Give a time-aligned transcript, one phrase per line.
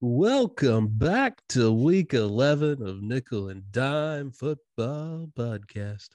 [0.00, 6.08] Welcome back to week 11 of Nickel and Dime Football Podcast.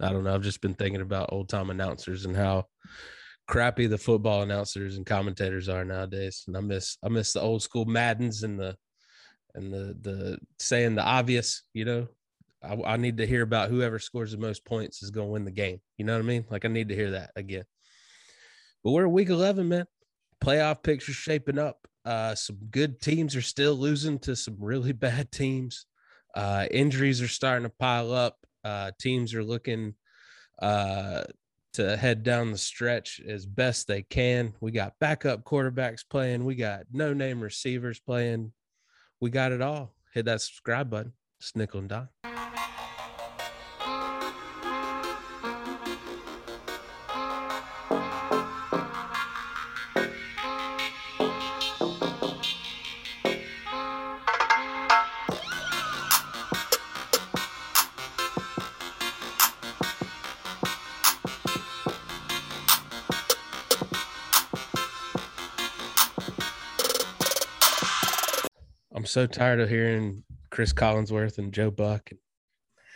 [0.00, 0.34] I don't know.
[0.34, 2.66] I've just been thinking about old time announcers and how
[3.46, 6.44] crappy the football announcers and commentators are nowadays.
[6.48, 8.76] And I miss I miss the old school Maddens and the
[9.54, 12.08] and the the saying the obvious, you know.
[12.62, 15.44] I, I need to hear about whoever scores the most points is going to win
[15.44, 15.80] the game.
[15.96, 16.44] You know what I mean?
[16.50, 17.64] Like I need to hear that again.
[18.82, 19.86] But we're week 11, man.
[20.42, 21.86] Playoff picture shaping up.
[22.06, 25.86] Uh, some good teams are still losing to some really bad teams.
[26.34, 28.36] Uh, injuries are starting to pile up.
[28.62, 29.94] Uh, teams are looking
[30.62, 31.24] uh,
[31.72, 34.54] to head down the stretch as best they can.
[34.60, 36.44] We got backup quarterbacks playing.
[36.44, 38.52] We got no name receivers playing.
[39.20, 39.94] We got it all.
[40.14, 41.12] Hit that subscribe button.
[41.40, 42.35] It's nickel and dime.
[69.16, 72.10] So tired of hearing Cris Collinsworth and Joe Buck.
[72.10, 72.20] And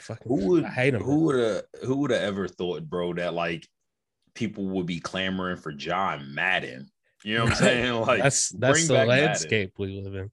[0.00, 1.02] fucking, Who would I hate them.
[1.02, 3.66] Who would have who would have ever thought, bro, that like
[4.34, 6.90] people would be clamoring for John Madden?
[7.24, 7.94] You know what I'm saying?
[8.06, 9.24] Like that's that's the back Madden.
[9.24, 10.30] landscape we live in.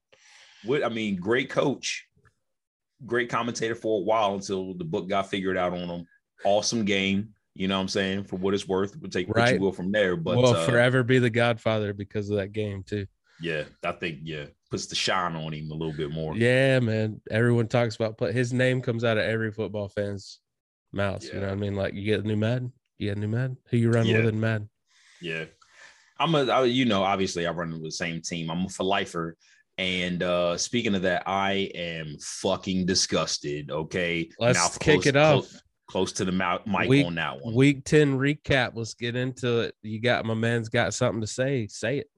[0.64, 2.06] what I mean, great coach,
[3.06, 6.06] great commentator for a while until the book got figured out on him.
[6.44, 8.24] Awesome game, you know what I'm saying?
[8.24, 10.16] For what it's worth, we'll take what you will from there.
[10.16, 13.06] But will uh, forever be the Godfather because of that game too.
[13.40, 16.36] Yeah, I think yeah, puts the shine on him a little bit more.
[16.36, 17.20] Yeah, man.
[17.30, 18.32] Everyone talks about play.
[18.32, 20.40] His name comes out of every football fan's
[20.92, 21.24] mouth.
[21.24, 21.74] You know what I mean?
[21.76, 23.56] Like you get a new Madden, you get a new Madden.
[23.70, 24.18] Who you run Yeah.
[24.18, 24.68] with in Madden?
[25.20, 25.44] Yeah.
[26.20, 28.50] I'm a, I, you know, obviously I run with the same team.
[28.50, 29.36] I'm a for lifer.
[29.76, 33.70] And uh speaking of that, I am fucking disgusted.
[33.70, 34.28] Okay.
[34.40, 35.42] Let's Mouth kick close- it off.
[35.48, 37.54] Close, close to the mouth mic Week- on that one.
[37.54, 38.72] Week 10 recap.
[38.74, 39.74] Let's get into it.
[39.82, 41.68] You got my man's got something to say.
[41.68, 42.10] Say it.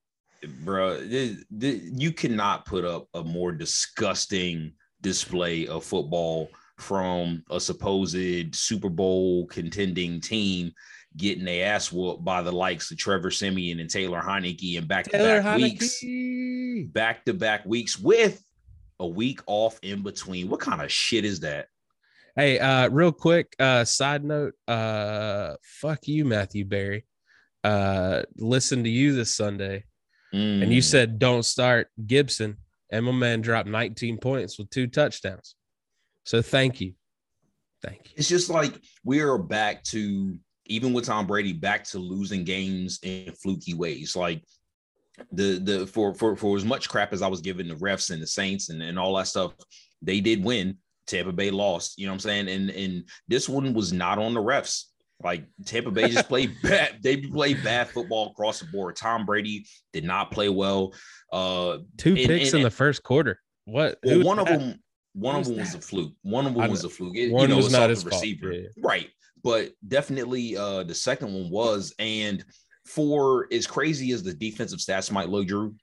[0.65, 1.07] Bro,
[1.51, 9.47] you cannot put up a more disgusting display of football from a supposed Super Bowl
[9.47, 10.73] contending team
[11.17, 15.07] getting their ass whooped by the likes of Trevor Siemian and Taylor Heinicke and back
[15.07, 16.03] to back weeks.
[16.93, 18.43] Back to back weeks with
[18.99, 20.49] a week off in between.
[20.49, 21.67] What kind of shit is that?
[22.37, 27.05] Hey, uh, real quick, uh, side note, uh, fuck you, Matthew Berry.
[27.65, 29.85] Uh, listen to you this Sunday,
[30.33, 30.85] and you Mm.
[30.85, 32.57] said don't start Gibson,
[32.91, 35.55] and my man dropped 19 points with two touchdowns.
[36.25, 36.95] So thank you,
[37.83, 38.13] thank you.
[38.17, 38.75] it's just like
[39.05, 44.15] we are back to even with Tom Brady back to losing games in fluky ways.
[44.15, 44.45] Like
[45.33, 48.23] the the for for for as much crap as I was giving the refs and
[48.23, 49.53] the Saints and, and all that stuff,
[50.03, 50.79] they did win.
[51.07, 51.99] Tampa Bay lost.
[51.99, 52.49] You know what I'm saying?
[52.49, 54.85] And and this one was not on the refs.
[55.23, 56.99] Like Tampa Bay just played bad.
[57.03, 58.97] They played bad football across the board.
[58.97, 60.95] Tom Brady did not play well.
[61.33, 63.39] Uh, Two And- picks and- in the first quarter.
[63.67, 63.99] What?
[64.03, 64.59] Well, one of that?
[64.59, 64.81] them,
[65.13, 66.13] one Who's of them was a fluke.
[66.23, 67.17] One of them was a fluke.
[67.17, 68.69] It- One you know, was it's not his receiver, yeah.
[68.83, 69.09] right?
[69.45, 71.95] But definitely, uh, the second one was.
[71.99, 72.45] And
[72.87, 75.75] for as crazy as the defensive stats might look, Drew,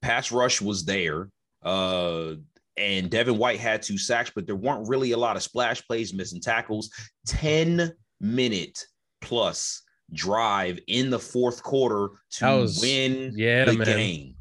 [0.00, 1.28] pass rush was there.
[1.62, 2.34] Uh,
[2.76, 6.12] and Devin White had two sacks, but there weren't really a lot of splash plays,
[6.14, 6.90] missing tackles.
[7.26, 7.92] Ten
[8.22, 8.86] minute
[9.20, 9.82] plus
[10.14, 13.86] drive in the fourth quarter to was- win yeah, the man.
[13.86, 14.34] game.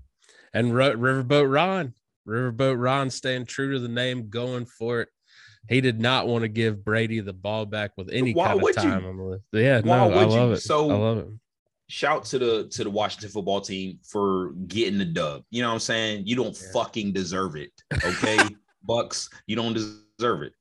[0.53, 1.94] And Ro- Riverboat Ron,
[2.28, 5.09] Riverboat Ron staying true to the name, going for it.
[5.69, 8.64] He did not want to give Brady the ball back with any Why kind of
[8.64, 8.81] would you?
[8.81, 9.44] time on the list.
[9.53, 10.52] Yeah, Why no, I would you?
[10.53, 10.58] it.
[10.58, 11.28] So- I love it.
[11.88, 15.44] shout to the to the Washington football team for getting the dub.
[15.52, 16.24] You know what I'm saying?
[16.25, 16.72] You don't Yeah.
[16.74, 17.72] fucking deserve it.
[18.03, 18.38] Okay,
[18.84, 20.53] Bucks, you don't deserve it.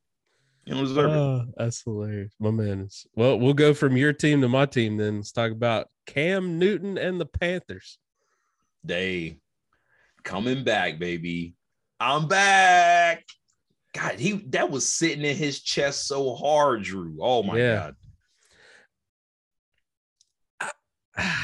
[0.70, 1.16] You don't deserve it.
[1.16, 2.32] Oh, that's hilarious.
[2.38, 5.16] My man is well, we'll go from your team to my team then.
[5.16, 7.98] Let's talk about Cam Newton and the Panthers.
[8.84, 9.40] They
[10.22, 11.56] coming back, baby.
[11.98, 13.24] I'm back.
[13.94, 17.18] God, he that was sitting in his chest so hard, Drew.
[17.20, 17.90] Oh my Yeah.
[20.60, 20.70] god.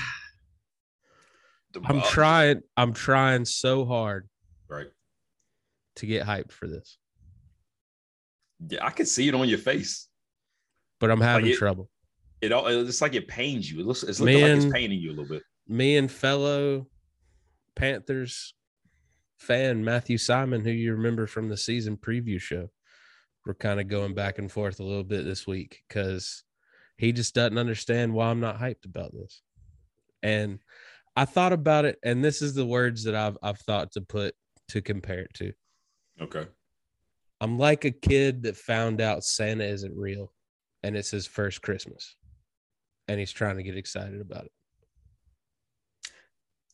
[1.85, 4.29] I'm trying, I'm trying so hard
[4.69, 4.87] Right.
[5.97, 6.97] to get hyped for this,
[8.69, 10.09] Yeah, I can see it on your face.
[11.01, 11.91] but I'm having it- trouble.
[12.43, 13.81] It all it's like it pains you.
[13.81, 15.43] It looks it's looking like it's paining you a little bit.
[15.67, 16.87] Me and fellow
[17.75, 18.55] Panthers
[19.39, 22.71] fan Matthew Simon, who you remember from the season preview show,
[23.45, 26.45] we're kind of going back and forth a little bit this week because
[26.99, 29.43] he just doesn't understand why I'm not hyped about this.
[30.23, 30.59] And
[31.15, 34.35] I thought about it, and this is the words that I've I've thought to put
[34.69, 35.53] to compare it to.
[36.21, 36.47] Okay.
[37.41, 40.33] I'm like a kid that found out Santa isn't real,
[40.83, 42.15] and it's his first Christmas,
[43.09, 44.53] and he's trying to get excited about it.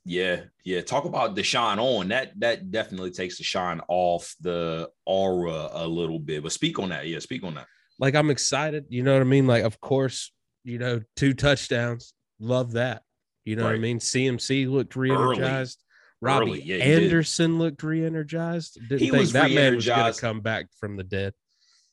[0.05, 0.81] Yeah, yeah.
[0.81, 2.09] Talk about the shine on.
[2.09, 6.43] That that definitely takes the shine off the aura a little bit.
[6.43, 7.07] But speak on that.
[7.07, 7.67] Yeah, speak on that.
[7.99, 8.87] Like I'm excited.
[8.89, 9.47] You know what I mean?
[9.47, 10.33] Like, of course,
[10.65, 12.15] you know, two touchdowns.
[12.41, 13.03] Love that.
[13.45, 13.99] You know what I mean?
[13.99, 15.82] CMC looked re-energized.
[16.23, 17.03] Robby Early, yeah, he did.
[17.05, 18.75] Anderson looked re-energized.
[18.89, 21.35] Didn't He think was that man was going to come back from the dead.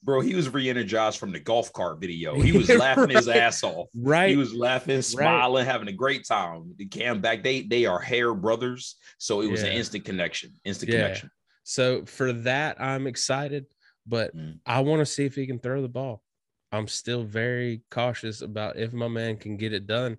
[0.04, 2.40] Bro, he was re-energized from the golf cart video.
[2.40, 3.88] He was laughing his ass off.
[3.96, 4.30] Right.
[4.30, 6.74] He was laughing, smiling, having a great time.
[6.78, 10.54] The Cam back, they they are hair brothers, so it was an instant connection.
[10.64, 11.02] Instant Yeah.
[11.02, 11.32] connection.
[11.64, 13.66] So for that, I'm excited,
[14.08, 14.60] but Mm.
[14.66, 16.24] I want to see if he can throw the ball.
[16.72, 20.18] I'm still very cautious about if my man can get it done.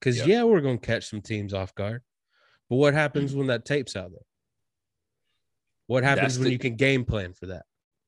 [0.00, 0.26] Because Yeah.
[0.26, 2.02] yeah, we're gonna catch some teams off guard.
[2.72, 4.24] But what happens when that tape's out there?
[5.88, 7.66] What happens That's when the- you can game plan for that?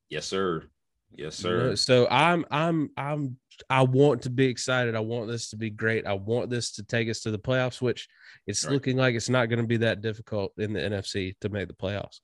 [0.09, 0.63] Yes, sir.
[1.11, 1.77] Yes, You know, sir.
[1.77, 3.37] So I'm I'm I'm
[3.69, 4.95] I want to be excited.
[4.95, 6.07] I want this to be great.
[6.07, 8.09] I want this to take us to the playoffs, which
[8.47, 8.73] it's Right.
[8.73, 11.75] looking like it's not going to be that difficult in the NFC to make the
[11.75, 12.21] playoffs.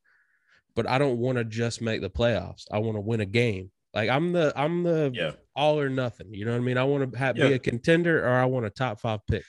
[0.75, 2.65] But I don't want to just make the playoffs.
[2.73, 3.71] I want to win a game.
[3.93, 5.33] Like I'm the I'm the Yeah.
[5.55, 6.33] all or nothing.
[6.33, 6.79] You know what I mean?
[6.79, 9.45] I want to have, be a contender or I want a top five pick.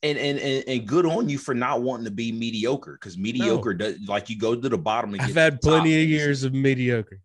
[0.00, 3.74] And, and and and good on you for not wanting to be mediocre because mediocre
[3.74, 5.12] does like you go to the bottom.
[5.12, 7.20] To I've had top, plenty of years of mediocre.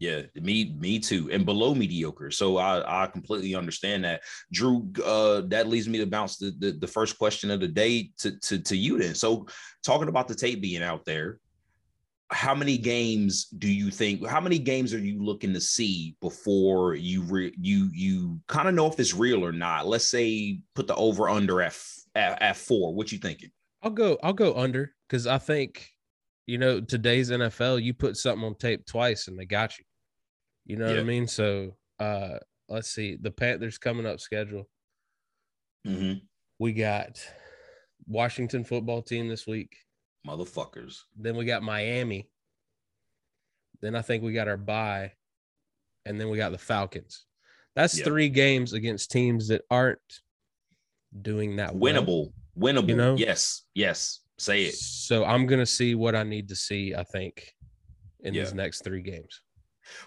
[0.00, 2.32] Yeah, me me too, and below mediocre.
[2.32, 4.22] So I I completely understand that.
[4.52, 8.10] Drew, uh, that leads me to bounce the, the the first question of the day
[8.18, 9.14] to to to you then.
[9.14, 9.46] So
[9.84, 11.38] talking about the tape being out there,
[12.30, 14.26] how many games do you think?
[14.26, 18.74] How many games are you looking to see before you re, you you kind of
[18.74, 19.86] know if it's real or not?
[19.86, 21.74] Let's say put the over under at
[22.18, 22.94] at, at four.
[22.94, 23.50] What you thinking?
[23.82, 25.88] I'll go I'll go under because I think
[26.46, 29.84] you know today's NFL you put something on tape twice and they got you.
[30.66, 31.26] You know what I mean?
[31.28, 32.38] So uh
[32.68, 34.68] let's see the Panthers coming up schedule.
[35.86, 36.18] Mm-hmm.
[36.58, 37.20] We got
[38.06, 39.76] Washington football team this week.
[40.26, 41.02] Motherfuckers.
[41.16, 42.28] Then we got Miami.
[43.80, 45.12] Then I think we got our bye.
[46.04, 47.26] And then we got the Falcons.
[47.76, 48.04] That's Yeah.
[48.04, 50.00] three games against teams that aren't
[51.22, 51.92] doing that well.
[51.94, 52.32] Winnable.
[52.58, 52.88] Winnable.
[52.88, 53.16] You know?
[53.16, 53.64] Yes.
[53.74, 54.20] Yes.
[54.38, 54.74] Say it.
[54.74, 57.52] So I'm gonna see what I need to see, I think,
[58.20, 58.44] in Yeah.
[58.44, 59.40] these next three games.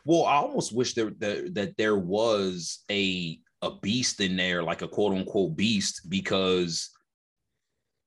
[0.06, 4.82] Well, I almost wish there that, that there was a a beast in there, like
[4.82, 6.90] a quote unquote beast, because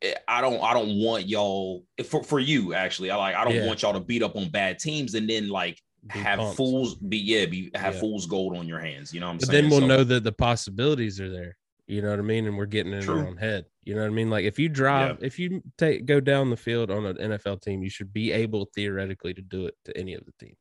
[0.02, 3.10] eh, I don't I don't want y'all for for you actually.
[3.10, 3.66] I like I don't Yeah.
[3.66, 5.80] want y'all to beat up on bad teams and then like
[6.12, 6.56] Be have pumped.
[6.56, 8.00] fools be yeah be have Yeah.
[8.00, 9.12] fools gold on your hands.
[9.12, 9.62] You know what I'm But saying?
[9.64, 11.56] then we'll So- know that the possibilities are there.
[11.86, 12.46] You know what I mean?
[12.46, 13.20] And we're getting in True.
[13.20, 13.66] our own head.
[13.82, 14.30] You know what I mean?
[14.30, 17.82] Like if you drive, if you take go down the field on an NFL team,
[17.82, 20.56] you should be able theoretically to do it to any of the teams.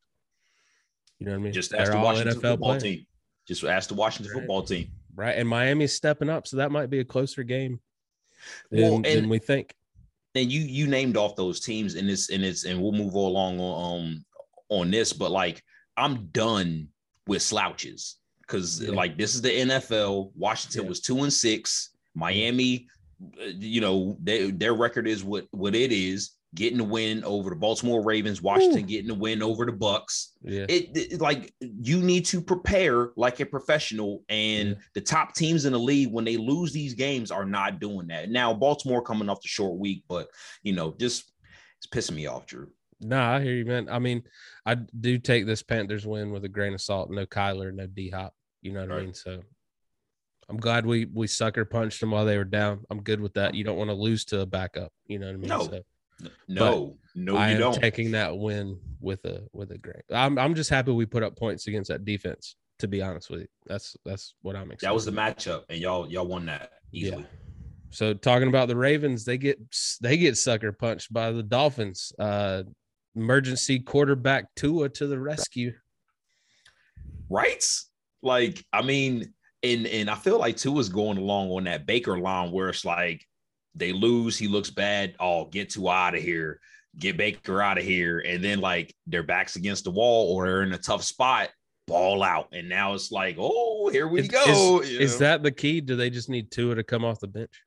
[1.20, 1.54] You know what I mean?
[1.54, 3.06] just ask They're the all Washington football players, team.
[3.48, 4.42] Just ask the Washington Right.
[4.42, 4.90] football team.
[5.16, 5.38] right?
[5.38, 7.80] And Miami's stepping up, so that might be a closer game
[8.72, 9.74] than, Well, than we think.
[10.36, 13.60] and you you named off those teams and it's and it's and we'll move along
[13.62, 14.26] on um
[14.70, 15.64] on this but like
[15.96, 16.88] i'm done
[17.28, 18.18] with slouches
[18.48, 18.92] because Yeah.
[18.92, 20.90] like this is the nfl washington Yeah.
[20.90, 22.88] was two and six miami
[23.42, 27.50] uh, you know they, their record is what what it is getting the win over
[27.50, 30.66] the baltimore ravens washington getting the win over the bucks Yeah.
[30.70, 34.76] it, it- like you need to prepare like a professional and Yeah.
[34.94, 38.30] the top teams in the league when they lose these games are not doing that
[38.30, 40.28] now baltimore coming off the short week but
[40.62, 41.32] you know just
[41.78, 42.70] it's pissing me off drew
[43.04, 43.88] No, I hear you, man.
[43.90, 44.24] I mean,
[44.66, 47.12] I do take this Panthers win with a grain of salt.
[47.12, 48.34] No Kyler, no D Hop.
[48.62, 49.14] You know what I mean?
[49.14, 49.42] So
[50.50, 52.86] I'm glad we we sucker punched them while they were down.
[52.90, 53.56] I'm good with that.
[53.56, 54.92] You don't want to lose to a backup.
[55.08, 55.50] You know what I mean?
[55.50, 55.82] No, So
[56.48, 60.02] no no I you am don't taking that win with a with a grain.
[60.12, 62.56] I'm I'm just happy we put up points against that defense.
[62.80, 64.90] To be honest with you, that's that's what I'm excited.
[64.90, 67.28] that was the matchup and y'all y'all won that easily Yeah.
[67.92, 69.60] So talking about the Ravens, they get
[70.02, 72.12] they get sucker punched by the Dolphins.
[72.18, 72.64] Uh
[73.16, 75.74] emergency quarterback Tua to the rescue.
[77.30, 77.64] right
[78.22, 82.52] like i mean and and i feel like is going along on that baker line
[82.52, 83.26] where it's like
[83.76, 86.60] they lose he looks bad oh get two out of here
[87.00, 90.64] get baker out of here and then like their backs against the wall or they're
[90.64, 91.50] in a tough spot
[91.88, 95.52] ball out and now it's like oh here we Is- go Is, is that the
[95.52, 95.82] key?
[95.82, 97.62] Do they just need Tua to come off the bench?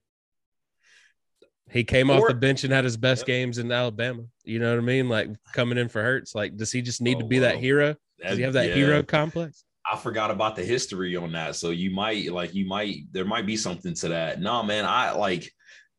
[1.71, 3.27] He came off the bench and had his best Yep.
[3.27, 4.25] games in Alabama.
[4.45, 5.09] You know what I mean?
[5.09, 6.35] Like coming in for Hurts.
[6.35, 7.97] Like, does he just need to Oh, be that hero?
[8.25, 8.75] Does he have that yeah.
[8.75, 9.65] hero complex?
[9.91, 11.57] I forgot about the history on that.
[11.57, 14.41] So you might like you might there might be something to that.
[14.41, 15.51] No, man, I like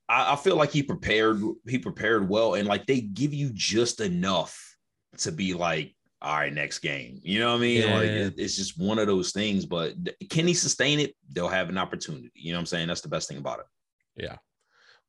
[0.09, 1.41] I, I feel like he prepared.
[1.67, 4.75] He prepared well, and like they give you just enough
[5.19, 7.19] to be like, all right, next game.
[7.23, 7.81] You know what I mean?
[7.81, 7.95] Yeah.
[7.95, 9.65] Like it, it's just one of those things.
[9.65, 9.93] But
[10.29, 11.13] can he sustain it?
[11.29, 12.31] They'll have an opportunity.
[12.35, 12.87] You know what I'm saying?
[12.87, 13.65] That's the best thing about it.
[14.23, 14.37] Yeah.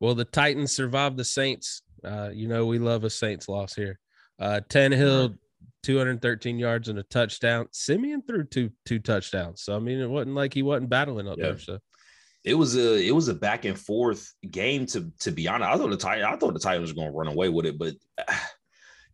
[0.00, 1.82] Well, the Titans survived the Saints.
[2.04, 3.98] Uh, you know, we love a Saints loss here.
[4.38, 5.36] Uh, Tannehill,
[5.82, 7.66] 213 yards and a touchdown.
[7.72, 9.62] Siemian threw two two touchdowns.
[9.62, 11.46] So I mean, it wasn't like he wasn't battling up Yeah.
[11.46, 11.58] there.
[11.58, 11.78] So
[12.44, 14.86] It was a it was a back and forth game.
[14.86, 17.16] To to be honest, I thought the Titan I thought the Titans were going to
[17.18, 17.94] run away with it, but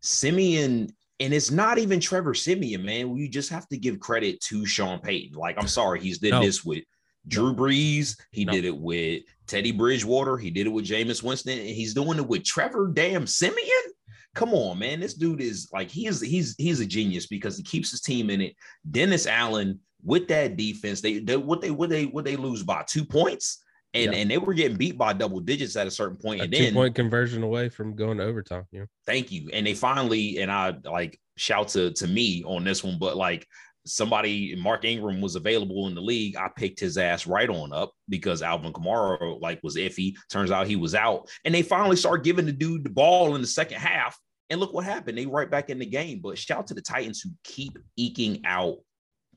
[0.00, 0.88] Siemian.
[1.20, 3.10] And it's not even Trevor Siemian, man.
[3.10, 5.38] We just have to give credit to Sean Payton.
[5.38, 6.42] Like, I'm sorry, he's did No.
[6.42, 6.82] this with
[7.28, 8.18] Drew Brees.
[8.32, 8.52] He No.
[8.52, 10.36] did it with Teddy Bridgewater.
[10.36, 11.58] He did it with Jameis Winston.
[11.58, 13.92] And he's doing it with Trevor damn Siemian.
[14.34, 15.00] Come on, man.
[15.00, 18.30] This dude is like he is he's he's a genius because he keeps his team
[18.30, 18.56] in it.
[18.90, 22.84] Dennis Allen with that defense, they, they what they what they what they lose by
[22.88, 23.60] two points.
[23.94, 24.18] And, Yeah.
[24.18, 26.40] and they were getting beat by double digits at a certain point.
[26.40, 28.64] a And two then point conversion away from going to overtime.
[28.72, 28.86] Know?
[29.06, 29.50] thank you.
[29.52, 33.46] And they finally, and I like shout to to me on this one, but like
[33.86, 36.36] somebody, Mark Ingram was available in the league.
[36.36, 40.14] I picked his ass right on up because Alvin Kamara like was iffy.
[40.30, 43.40] Turns out he was out, and they finally start giving the dude the ball in
[43.40, 44.18] the second half.
[44.50, 45.16] And look what happened.
[45.16, 46.20] They right back in the game.
[46.20, 48.76] But shout to the Titans who keep eking out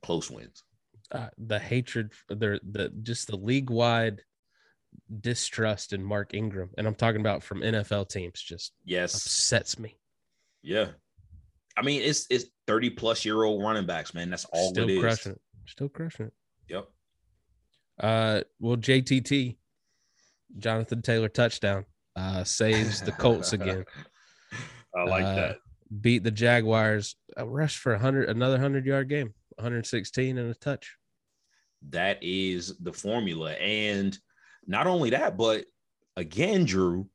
[0.02, 0.64] close wins.
[1.12, 4.22] Uh, the hatred, the the just the league wide
[5.22, 9.16] distrust in Mark Ingram, and I'm talking about from NFL teams, just Yes.
[9.16, 9.98] upsets me.
[10.62, 10.90] Yeah.
[11.78, 14.30] I mean, it's it's 30 plus year old running backs, man.
[14.30, 15.00] That's all Still it is.
[15.00, 15.42] crushing it.
[15.68, 16.34] Still crushing it.
[16.70, 16.88] Yep.
[18.00, 19.58] Uh, well, JTT,
[20.58, 23.84] Jonathan Taylor touchdown, uh, saves the Colts again.
[24.96, 25.58] I like Uh, that.
[26.02, 27.16] Beat the Jaguars.
[27.38, 30.96] A rush for hundred, another hundred yard game, 116 and a touch.
[31.90, 33.52] That is the formula.
[33.54, 34.18] And
[34.66, 35.66] not only that, but
[36.16, 37.08] again, Drew,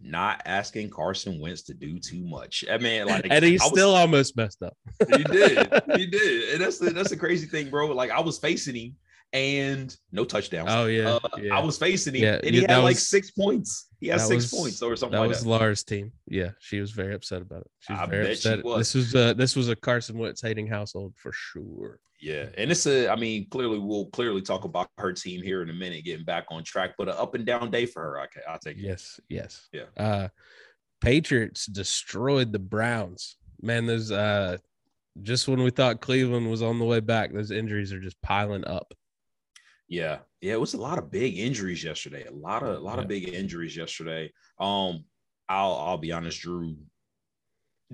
[0.00, 2.64] not asking Carson Wentz to do too much.
[2.70, 4.76] I mean, like and he was- still almost messed up.
[5.14, 5.68] he did.
[5.96, 6.54] He did.
[6.54, 7.86] And that's the that's the crazy thing, bro.
[7.88, 8.96] Like I was facing him
[9.32, 10.68] and no touchdowns.
[10.70, 11.56] Oh yeah, Uh, yeah.
[11.56, 13.88] I was facing him Yeah, and he had that like six points.
[14.00, 15.48] He had six was- points or something that like was that.
[15.48, 16.12] Lara's team.
[16.28, 17.70] Yeah, she was very upset about it.
[17.80, 18.64] She was I very bet she upset.
[18.64, 18.78] was.
[18.78, 21.98] This was a, this was a Carson Wentz hating household for sure.
[22.20, 23.08] Yeah, and it's a.
[23.08, 26.46] I mean, clearly we'll clearly talk about her team here in a minute, getting back
[26.50, 26.94] on track.
[26.96, 28.18] But an up and down day for her.
[28.18, 28.82] I can, I'll take it.
[28.84, 29.68] Yes, yes.
[29.72, 29.84] Yeah.
[29.96, 30.28] Uh
[31.02, 33.36] Patriots destroyed the Browns.
[33.60, 34.56] Man, those uh
[35.22, 38.66] just when we thought Cleveland was on the way back, those injuries are just piling
[38.66, 38.92] up.
[39.88, 42.24] Yeah, yeah, it was a lot of big injuries yesterday.
[42.26, 43.02] A lot of a lot Yeah.
[43.02, 44.32] of big injuries yesterday.
[44.58, 45.04] Um,
[45.48, 46.76] I'll I'll be honest, Drew.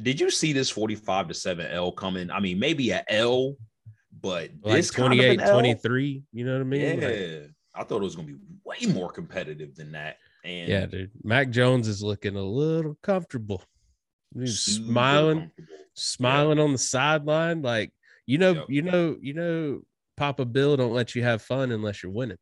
[0.00, 2.30] Did you see this 45 to 7 L coming?
[2.30, 3.56] I mean, maybe a L,
[4.22, 5.52] but Like this kind of 28, L?
[5.52, 7.00] 23, you know what I mean?
[7.00, 10.16] Yeah, Like, I thought it was gonna be way more competitive than that.
[10.44, 11.10] And yeah, dude.
[11.22, 13.62] Mac Jones is looking a little comfortable.
[14.34, 15.50] He's smiling,
[15.94, 17.60] smiling on the sideline.
[17.62, 17.92] Like,
[18.26, 18.64] you know, Yep.
[18.68, 19.82] you know, you know,
[20.16, 22.38] Papa Bill don't let you have fun unless you're winning.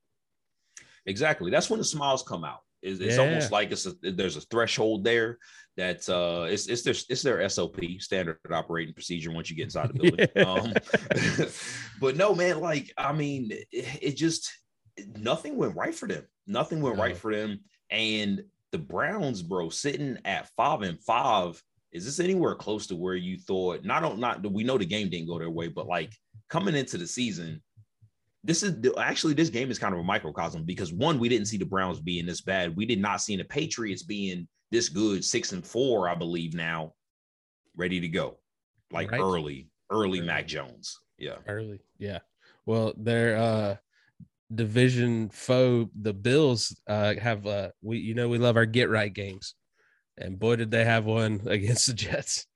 [1.07, 1.51] Exactly.
[1.51, 2.61] That's when the smiles come out.
[2.83, 3.23] It's, it's Yeah.
[3.23, 5.39] almost like it's a, there's a threshold there
[5.81, 9.89] that uh it's it's their it's their SOP standard operating procedure once you get inside
[9.89, 10.29] the building.
[10.37, 10.43] Yeah.
[10.43, 11.49] Um,
[12.01, 14.53] but no, man, like I mean, it, it just
[15.17, 16.27] nothing went right for them.
[16.47, 17.03] Nothing went No.
[17.03, 17.61] right for them.
[17.91, 21.61] And the Browns, bro, sitting at five and five.
[21.93, 23.83] Is this anywhere close to where you thought?
[23.83, 26.13] Not on not we know the game didn't go their way, but like
[26.51, 27.63] coming into the season,
[28.45, 31.57] this is actually this game is kind of a microcosm because one, we didn't see
[31.57, 32.77] the Browns being this bad.
[32.77, 36.95] We did not see the Patriots being this good, six and four, I believe now,
[37.77, 38.39] ready to go,
[38.93, 39.21] like Right.
[39.21, 40.21] early, early Early.
[40.23, 40.99] Mac Jones.
[41.19, 41.81] Yeah, Early.
[41.99, 42.21] Yeah.
[42.67, 43.77] Well, their uh
[44.55, 49.13] division foe, the Bills, uh have uh we you know we love our get right
[49.13, 49.55] games.
[50.19, 52.47] And boy did they have one against the Jets.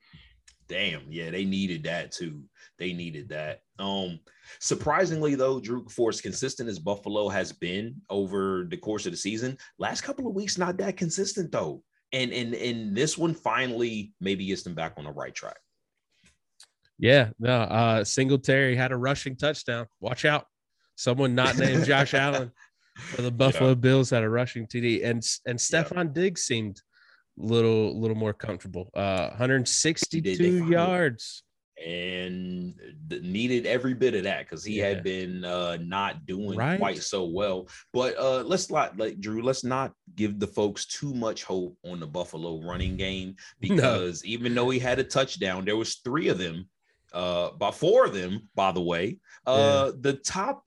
[0.69, 2.43] damn, yeah, they needed that too.
[2.79, 3.61] They needed that.
[3.79, 4.19] Um,
[4.61, 9.17] surprisingly though, Drew, for as consistent as Buffalo has been over the course of the
[9.19, 11.83] season, last couple of weeks not that consistent though.
[12.15, 15.57] And and and this one finally maybe gets them back on the right track.
[16.97, 19.87] Yeah, no, uh Singletary had a rushing touchdown.
[20.01, 20.47] Watch out.
[20.97, 22.53] Someone not named Josh Allen
[22.97, 25.05] for the Buffalo Bills had a rushing TD.
[25.05, 26.81] And and Stefon Diggs seemed
[27.37, 28.91] little little more comfortable.
[28.95, 31.43] Uh 162 finally- yards.
[31.85, 32.75] And
[33.23, 34.89] needed every bit of that because he Yeah.
[34.89, 36.79] had been uh not doing Right.
[36.79, 37.69] quite so well.
[37.93, 42.01] But uh let's not like Drew, let's not give the folks too much hope on
[42.01, 43.75] the Buffalo running game No.
[43.77, 46.69] because even though he had a touchdown, there was three of them,
[47.13, 49.19] uh by four of them, by the way.
[49.47, 50.65] Uh the top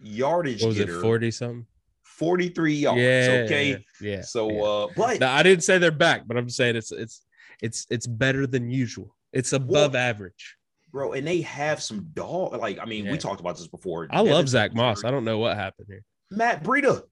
[0.00, 1.66] yardage What was it, 40 something?
[2.02, 3.00] 43 yards.
[3.00, 3.42] Yeah.
[3.44, 3.84] okay.
[4.00, 4.22] Yeah.
[4.22, 4.62] So yeah.
[4.62, 7.22] uh but No, I didn't say they're back, but I'm saying it's it's
[7.62, 9.14] it's it's better than usual.
[9.32, 10.56] It's above average.
[10.90, 12.54] bro, and they have some dog.
[12.58, 13.12] Like, I mean, Yeah.
[13.12, 14.08] we talked about this before.
[14.10, 15.04] I love Zack Moss.
[15.04, 16.02] I don't know what happened here.
[16.30, 17.02] Matt Breida.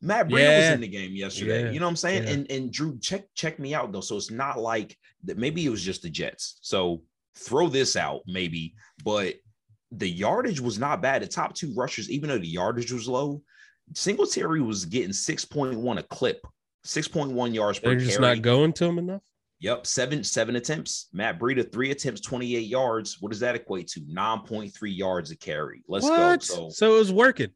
[0.00, 1.64] Matt Breida was in the game yesterday.
[1.64, 1.70] Yeah.
[1.72, 2.22] You know what I'm saying?
[2.24, 2.30] Yeah.
[2.30, 4.00] And and Drew, check check me out though.
[4.02, 5.36] So it's not like that.
[5.36, 6.58] Maybe it was just the Jets.
[6.62, 7.02] So
[7.36, 8.74] throw this out, maybe.
[9.04, 9.34] But
[9.90, 11.22] the yardage was not bad.
[11.22, 13.42] The top two rushers, even though the yardage was low,
[13.94, 16.46] Singletary was getting 6.1 a clip,
[16.86, 18.36] 6.1 yards per They're just carry.
[18.36, 19.22] not going to him enough.
[19.64, 21.08] Yep, seven seven attempts.
[21.14, 23.16] Matt Breida three attempts, 28 yards.
[23.22, 24.00] What does that equate to?
[24.00, 25.82] 9.3 yards a carry.
[25.88, 26.18] Let's what?
[26.18, 26.38] go.
[26.40, 27.48] So So it was working.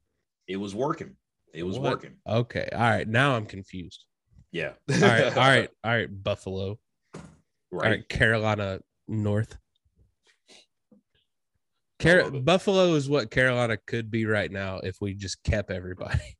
[0.47, 1.17] it was working.
[1.53, 1.91] It was What?
[1.93, 2.15] working.
[2.27, 2.67] Okay.
[2.73, 3.07] All right.
[3.07, 4.07] Now I'm confused.
[4.53, 4.73] Yeah.
[4.91, 5.25] All right.
[5.37, 5.69] All right.
[5.85, 6.09] All right.
[6.25, 6.79] Buffalo.
[7.15, 7.23] right.
[7.73, 8.09] All right.
[8.09, 9.59] Carolina North.
[12.00, 16.38] Car- Buffalo is what Carolina could be right now if we just kept everybody.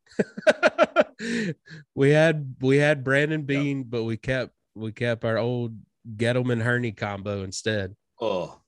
[1.95, 5.77] we had we had Brandon Beane, but we kept we kept our old
[6.17, 7.95] Gettleman Hurney combo instead.
[8.21, 8.61] Oh,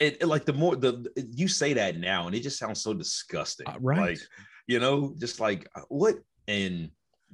[0.00, 2.94] it, it- like the more the you say that now, and it just sounds so
[2.94, 3.68] disgusting.
[3.68, 3.98] Uh, right.
[4.00, 4.20] Like,
[4.66, 6.16] you know, just like uh, what
[6.48, 6.90] and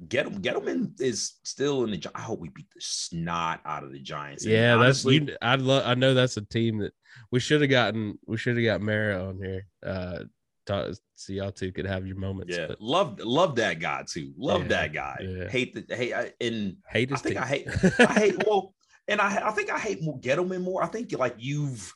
[0.07, 2.11] Gettle, Gettleman is still in the.
[2.15, 4.43] I hope we beat the snot out of the Giants.
[4.45, 5.37] And Yeah, honestly, that's you.
[5.41, 5.83] I love.
[5.85, 6.93] I know that's a team that
[7.31, 8.17] we should have gotten.
[8.25, 9.67] We should have got Mara on here.
[9.85, 10.23] Uh,
[10.67, 12.55] to, so y'all two could have your moments.
[12.55, 14.33] Yeah, but love love that guy too.
[14.37, 15.17] Love Yeah, that guy.
[15.21, 15.49] yeah.
[15.49, 17.43] Hate the hate I- and hate I think team.
[17.43, 17.67] I hate
[17.99, 18.73] I hate well,
[19.07, 20.83] and I I think I hate more Gettleman more.
[20.83, 21.93] I think like you've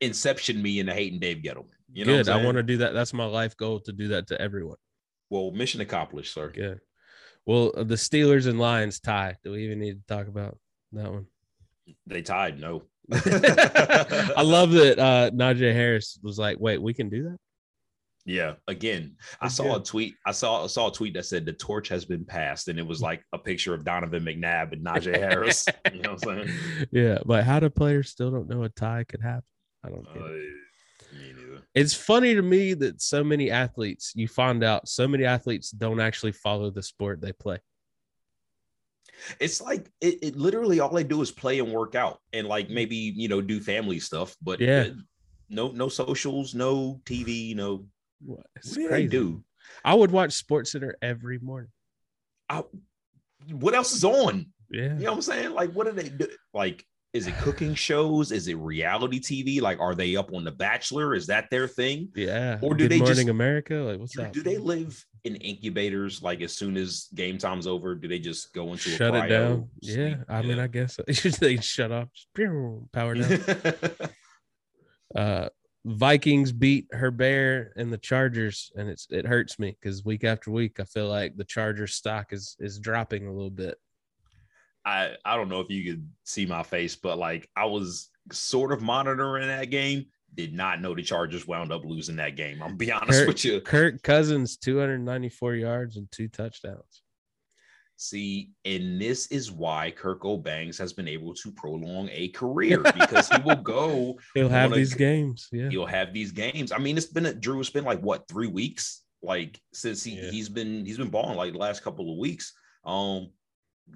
[0.00, 1.70] inception me into hating Dave Gettleman.
[1.92, 2.28] You know, Good.
[2.28, 2.92] I want to do that.
[2.94, 4.76] That's my life goal to do that to everyone.
[5.30, 6.50] Well, mission accomplished, sir.
[6.50, 6.80] Good.
[7.46, 9.36] Well, uh, the Steelers and Lions tie.
[9.42, 10.58] Do we even need to talk about
[10.92, 11.26] that one?
[12.06, 12.60] They tied.
[12.60, 12.82] No.
[13.12, 17.36] I love that uh Najee Harris was like, "Wait, we can do that."
[18.26, 18.54] Yeah.
[18.66, 20.14] Again, I saw a tweet.
[20.26, 22.86] I saw I saw a tweet that said the torch has been passed, and it
[22.86, 25.66] was like a picture of Donovan McNabb and Najee Harris.
[25.92, 26.58] you know what I'm saying?
[26.92, 29.44] Yeah, but how do players still don't know a tie could happen?
[29.84, 30.42] I don't get Uh, it.
[31.14, 31.62] me neither.
[31.74, 36.00] It's funny to me that so many athletes, you find out so many athletes don't
[36.00, 37.58] actually follow the sport they play.
[39.40, 42.70] It's like it, it literally all they do is play and work out and like
[42.70, 44.88] maybe you know do family stuff, but Yeah.
[44.90, 44.94] uh,
[45.48, 47.86] no no socials, no TV, no
[48.24, 49.42] What it's what do they do?
[49.84, 51.70] I would watch Sports Center every morning.
[52.48, 52.64] I,
[53.50, 54.46] what else is on?
[54.70, 54.82] Yeah.
[54.82, 55.50] You know what I'm saying?
[55.52, 56.28] Like, what do they do?
[56.52, 58.32] Like, is it cooking shows?
[58.32, 59.60] Is it reality TV?
[59.62, 61.14] Like, are they up on The Bachelor?
[61.14, 62.08] Is that their thing?
[62.14, 62.58] Yeah.
[62.60, 63.74] Or do Good they morning just- America?
[63.76, 64.32] Like what's Do, up?
[64.32, 66.22] do they live in incubators?
[66.22, 69.28] Like, as soon as game time's over, do they just go into shut a it
[69.28, 69.68] down?
[69.80, 69.94] Yeah.
[69.94, 70.18] sleep?
[70.28, 71.30] I mean, I guess so.
[71.40, 72.08] they shut off,
[72.92, 73.40] power down.
[75.16, 75.48] uh
[75.86, 80.50] Vikings beat her bear and the Chargers, and it's it hurts me because week after
[80.50, 83.78] week I feel like the Chargers stock is is dropping a little bit.
[84.84, 88.72] I I don't know if you could see my face, but like I was sort
[88.72, 90.06] of monitoring that game.
[90.34, 92.62] Did not know the Chargers wound up losing that game.
[92.62, 93.60] I'm be honest Kirk- with you.
[93.60, 97.02] Kirk Cousins, 294 yards and two touchdowns.
[98.00, 103.28] See, and this is why Kirk O'Banks has been able to prolong a career because
[103.28, 104.16] he will go.
[104.34, 105.48] He'll have Wanna- these games.
[105.50, 105.68] Yeah.
[105.70, 106.70] He'll have these games.
[106.70, 107.58] I mean, it's been a, Drew.
[107.58, 110.30] It's been like what three weeks, like since he Yeah.
[110.30, 112.52] he's been he's been balling like the last couple of weeks.
[112.84, 113.30] Um,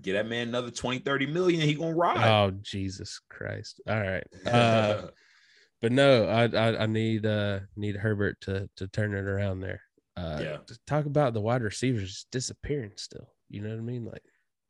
[0.01, 1.61] get that man another 20, 30 million.
[1.61, 2.19] He gonna ride.
[2.19, 3.81] Oh Jesus Christ!
[3.89, 5.09] All right, uh,
[5.83, 9.83] but no, I, I I need uh need Herbert to to turn it around there.
[10.17, 10.57] Uh, Yeah.
[10.67, 13.29] to talk about the wide receivers disappearing still.
[13.49, 14.05] You know what I mean?
[14.05, 14.23] Like,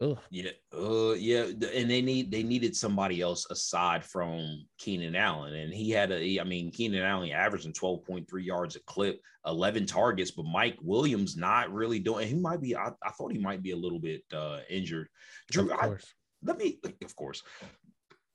[0.03, 5.55] oh Yeah, uh, yeah, and they need they needed somebody else aside from Keenan Allen,
[5.55, 6.19] and he had a.
[6.19, 10.45] he- I mean, Keenan Allen averaging twelve point three yards a clip, eleven targets, but
[10.45, 12.29] Mike Williams not really doing.
[12.29, 12.77] He might be.
[12.77, 15.09] I, I thought he might be a little bit uh, injured.
[15.51, 15.97] Drew, of I,
[16.43, 17.43] let me, of course.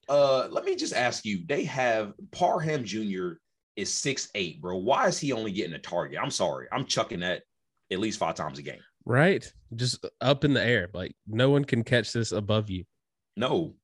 [0.10, 1.44] Uh, let me just ask you.
[1.46, 3.34] They have Parham Jr.
[3.76, 4.78] is six eight, bro.
[4.78, 6.18] Why is he only getting a target?
[6.22, 7.44] I'm sorry, I'm chucking that
[7.92, 8.80] at least five times a game.
[9.08, 9.52] Right?
[9.76, 12.84] Just up in the air, like no one can catch this above you.
[13.36, 13.76] No,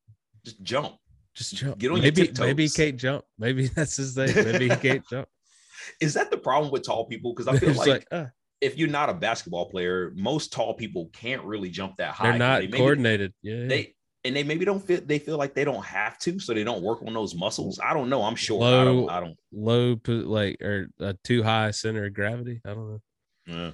[0.44, 0.96] just jump.
[1.34, 1.78] Just jump.
[1.78, 3.24] Get on your maybe maybe he can't jump.
[3.38, 4.34] Maybe that's his thing.
[4.34, 5.28] Maybe he can't jump.
[6.00, 7.34] Is that the problem with tall people?
[7.34, 8.26] Because I feel like, like, uh,
[8.60, 12.30] if you're not a basketball player, most tall people can't really jump that high.
[12.30, 13.34] they're not They maybe- coordinated.
[13.42, 13.66] Yeah.
[13.66, 13.94] They
[14.26, 16.82] and they maybe don't feel they feel like they don't have to, so they don't
[16.82, 17.78] work on those muscles.
[17.84, 18.22] I don't know.
[18.22, 18.62] I'm sure.
[18.62, 19.10] I Low- don't.
[19.10, 19.36] I don't.
[19.52, 22.60] low like or uh, too high center of gravity.
[22.64, 23.00] I don't know.
[23.46, 23.70] yeah.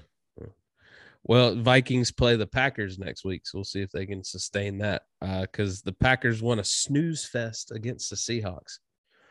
[1.25, 5.03] Well, Vikings play the Packers next week, so we'll see if they can sustain that.
[5.21, 8.79] Uh, because the Packers won a snooze fest against the Seahawks.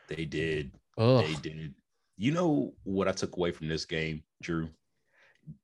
[0.08, 0.72] They did.
[0.96, 1.74] Oh, They did.
[2.16, 4.68] You know what I took away from this game, Drew?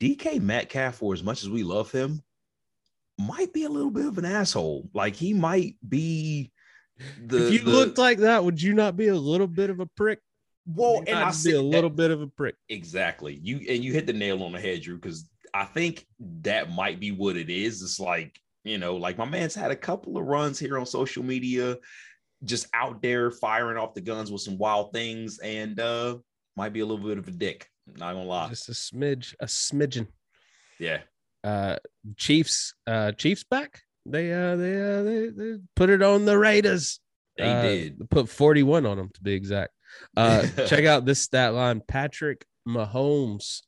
[0.00, 2.22] DK Metcalf, for as much as we love him,
[3.18, 4.88] might be a little bit of an asshole.
[4.94, 6.50] Like he might be
[7.22, 7.46] the.
[7.46, 9.86] If you the, looked like that, would you not be a little bit of a
[9.86, 10.20] prick?
[10.66, 12.56] Well, and I see a little that, bit of a prick.
[12.68, 13.38] Exactly.
[13.42, 16.06] You and you hit the nail on the head, Drew, because I think
[16.42, 17.80] that might be what it is.
[17.80, 21.22] It's like, you know, like my man's had a couple of runs here on social
[21.22, 21.78] media,
[22.44, 26.18] just out there firing off the guns with some wild things, and uh
[26.58, 27.70] might be a little bit of a dick.
[27.86, 28.50] Not gonna lie.
[28.50, 30.08] Just a smidge, a smidgen.
[30.78, 31.00] Yeah.
[31.42, 31.76] Uh
[32.18, 33.80] Chiefs, uh Chiefs back.
[34.04, 37.00] They uh they uh they, they put it on the Raiders.
[37.38, 39.72] They uh, did put 41 on them to be exact.
[40.14, 41.80] Uh check out this stat line.
[41.88, 43.62] Patrick Mahomes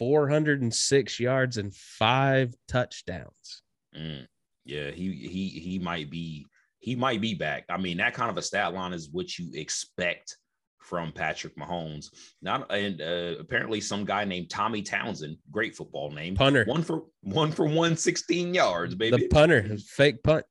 [0.00, 3.62] 406 yards and five touchdowns.
[3.94, 4.26] Mm,
[4.64, 6.46] yeah, he he he might be
[6.78, 7.66] he might be back.
[7.68, 10.38] I mean, that kind of a stat line is what you expect
[10.78, 12.06] from Patrick Mahomes.
[12.40, 17.02] Not and uh, apparently some guy named Tommy Townsend, great football name, punter, one for
[17.20, 19.18] one for one, 16 yards, baby.
[19.18, 20.46] The punter, fake punt.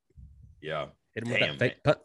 [0.62, 1.94] Yeah, hit him Damn, with that fake man.
[1.94, 1.98] punt.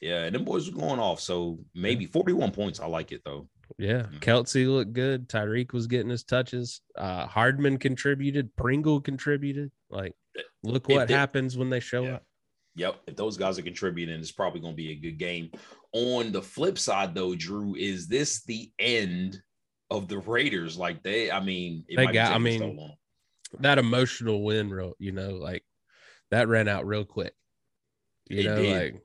[0.00, 1.20] Yeah, and them boys are going off.
[1.20, 2.80] So maybe 41 points.
[2.80, 3.48] I like it though.
[3.78, 4.70] Yeah, mm-hmm.
[4.70, 5.28] Looked good.
[5.28, 6.80] Tyreek was getting his touches.
[6.96, 8.54] Uh, Hardman contributed.
[8.56, 9.70] Pringle contributed.
[9.90, 10.14] Like,
[10.62, 12.14] look what they, happens when they show yeah.
[12.14, 12.22] up.
[12.76, 13.00] Yep.
[13.06, 15.50] If those guys are contributing, it's probably going to be a good game.
[15.92, 19.40] On the flip side, though, Drew, is this the end
[19.90, 20.76] of the Raiders?
[20.76, 22.32] Like they, I mean, they got.
[22.32, 22.88] I mean, so
[23.60, 25.64] that emotional win, real, you know, like
[26.30, 27.32] that ran out real quick.
[28.28, 28.82] You it know, did.
[28.94, 29.02] like,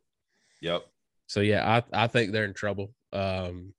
[0.62, 0.86] yep.
[1.28, 2.92] So yeah, I I think they're in trouble.
[3.14, 3.74] Um,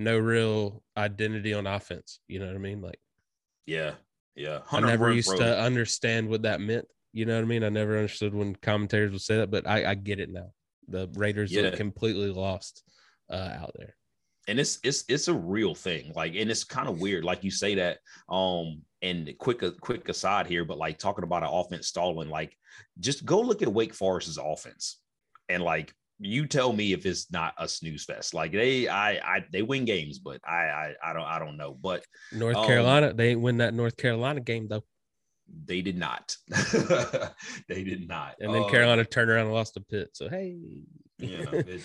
[0.00, 2.20] no real identity on offense.
[2.26, 2.80] You know what I mean?
[2.80, 2.98] Like,
[3.66, 3.92] yeah,
[4.34, 4.60] yeah.
[4.72, 6.86] I never used to understand what that meant.
[7.12, 7.64] You know what I mean?
[7.64, 10.52] I never understood when commentators would say that, but I, I get it now.
[10.88, 11.62] The Raiders yeah.
[11.62, 12.82] are completely lost
[13.30, 13.94] uh, out there.
[14.48, 16.12] And it's it's it's a real thing.
[16.16, 17.24] Like, and it's kind of weird.
[17.24, 17.98] Like you say that.
[18.28, 22.56] Um, and quick a quick aside here, but like talking about an offense stalling, like
[22.98, 24.98] just go look at Wake Forest's offense,
[25.48, 28.34] and like you tell me if it's not a snooze fest.
[28.34, 31.76] Like they, I, I, they win games, but I, I, I don't, I don't know.
[31.80, 34.84] But North um, Carolina, they win that North Carolina game though.
[35.64, 36.36] They did not.
[37.68, 38.36] they did not.
[38.38, 40.10] And then uh, Carolina turned around and lost a Pitt.
[40.12, 40.58] So hey,
[41.18, 41.82] yeah, it,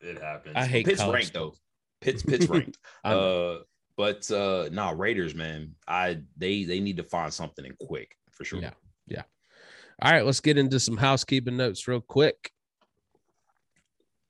[0.00, 0.56] it happens.
[0.56, 1.54] I hate Pitt's ranked though.
[2.00, 2.78] Pitt's Pitt's ranked.
[3.04, 3.58] uh,
[3.96, 8.44] but uh, nah, Raiders, man, I they they need to find something in quick for
[8.44, 8.60] sure.
[8.60, 8.72] Yeah,
[9.06, 9.22] yeah.
[10.02, 12.50] All right, let's get into some housekeeping notes real quick.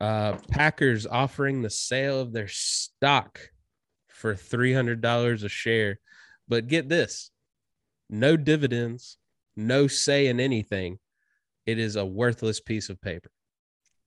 [0.05, 3.41] Uh, Packers offering the sale of their stock
[4.09, 5.99] for $300 a share.
[6.47, 7.31] But get this
[8.11, 9.17] no dividends,
[9.57, 10.99] no say in anything.
[11.65, 13.31] It is a worthless piece of paper.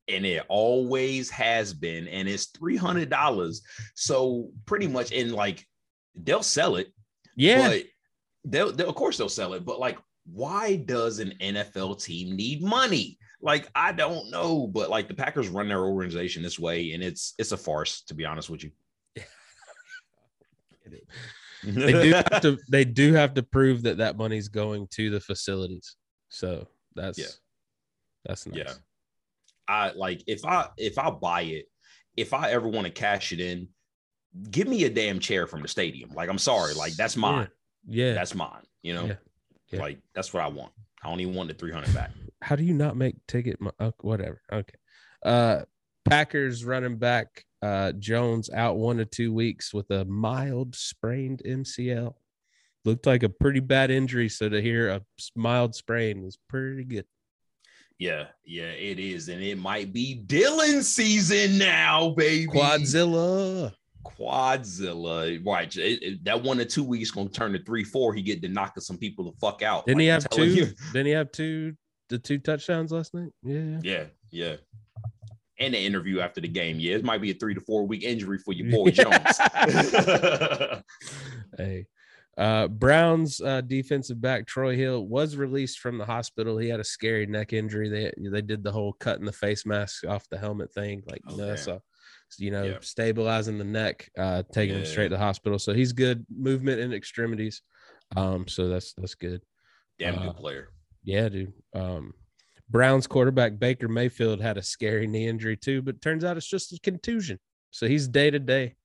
[0.07, 2.07] And it always has been.
[2.07, 3.57] And it's $300.
[3.95, 5.65] So pretty much in like,
[6.13, 6.93] they'll sell it.
[7.35, 7.69] Yeah.
[7.69, 7.83] But
[8.45, 9.65] they'll, they'll, of course, they'll sell it.
[9.65, 9.97] But like,
[10.31, 13.17] why does an NFL team need money?
[13.41, 17.35] Like I don't know, but like the Packers run their organization this way, and it's
[17.37, 18.71] it's a farce to be honest with you.
[21.63, 25.19] they do have to they do have to prove that that money's going to the
[25.19, 25.95] facilities.
[26.29, 27.27] So that's yeah,
[28.25, 28.57] that's nice.
[28.57, 28.73] Yeah,
[29.67, 31.65] I like if I if I buy it,
[32.15, 33.67] if I ever want to cash it in,
[34.49, 36.09] give me a damn chair from the stadium.
[36.15, 37.49] Like I'm sorry, like that's mine.
[37.87, 38.13] Yeah, yeah.
[38.13, 38.63] that's mine.
[38.81, 39.15] You know,
[39.69, 39.79] yeah.
[39.79, 40.71] Like that's what I want.
[41.03, 43.57] I don't even want the 300 back how do you not make ticket?
[43.79, 44.41] Oh, whatever.
[44.51, 44.75] Okay.
[45.25, 45.61] Uh,
[46.05, 52.13] Packers running back uh, Jones out one to two weeks with a mild sprained MCL.
[52.85, 54.29] Looked like a pretty bad injury.
[54.29, 55.01] So to hear a
[55.35, 57.05] mild sprain was pretty good.
[57.99, 59.27] Yeah, yeah, it is.
[59.27, 62.47] And it might be Dillon season now, baby.
[62.47, 63.73] Quadzilla.
[64.05, 65.45] Quadzilla.
[65.45, 65.75] Right.
[65.75, 68.13] It, it, that one or two weeks gonna turn to three, four.
[68.13, 69.87] He get to knocking some people the fuck out.
[69.87, 70.45] Didn't like he have two?
[70.45, 70.67] You.
[70.93, 71.75] Didn't he have two
[72.09, 73.31] the two touchdowns last night.
[73.43, 73.79] Yeah.
[73.83, 74.05] Yeah.
[74.31, 74.55] Yeah.
[75.59, 76.79] And the interview after the game.
[76.79, 79.37] Yeah, it might be a three to four week injury for your boy Jones.
[81.57, 81.87] hey.
[82.37, 86.59] Uh, Browns uh, defensive back Troy Hill was released from the hospital.
[86.59, 87.89] He had a scary neck injury.
[87.89, 91.31] They they did the whole cutting the face mask off the helmet thing, like oh,
[91.31, 91.81] you know, so
[92.37, 92.77] you know, yeah.
[92.81, 94.81] stabilizing the neck, uh, taking yeah.
[94.81, 95.57] him straight to the hospital.
[95.57, 97.63] So he's good movement and extremities.
[98.15, 99.41] Um, so that's that's good.
[99.97, 100.69] Damn good uh, player.
[101.07, 101.53] Yeah, dude.
[101.73, 102.13] Um,
[102.69, 106.73] Browns quarterback Baker Mayfield had a scary knee injury too, but turns out it's just
[106.73, 107.39] a contusion.
[107.71, 108.75] So he's day to day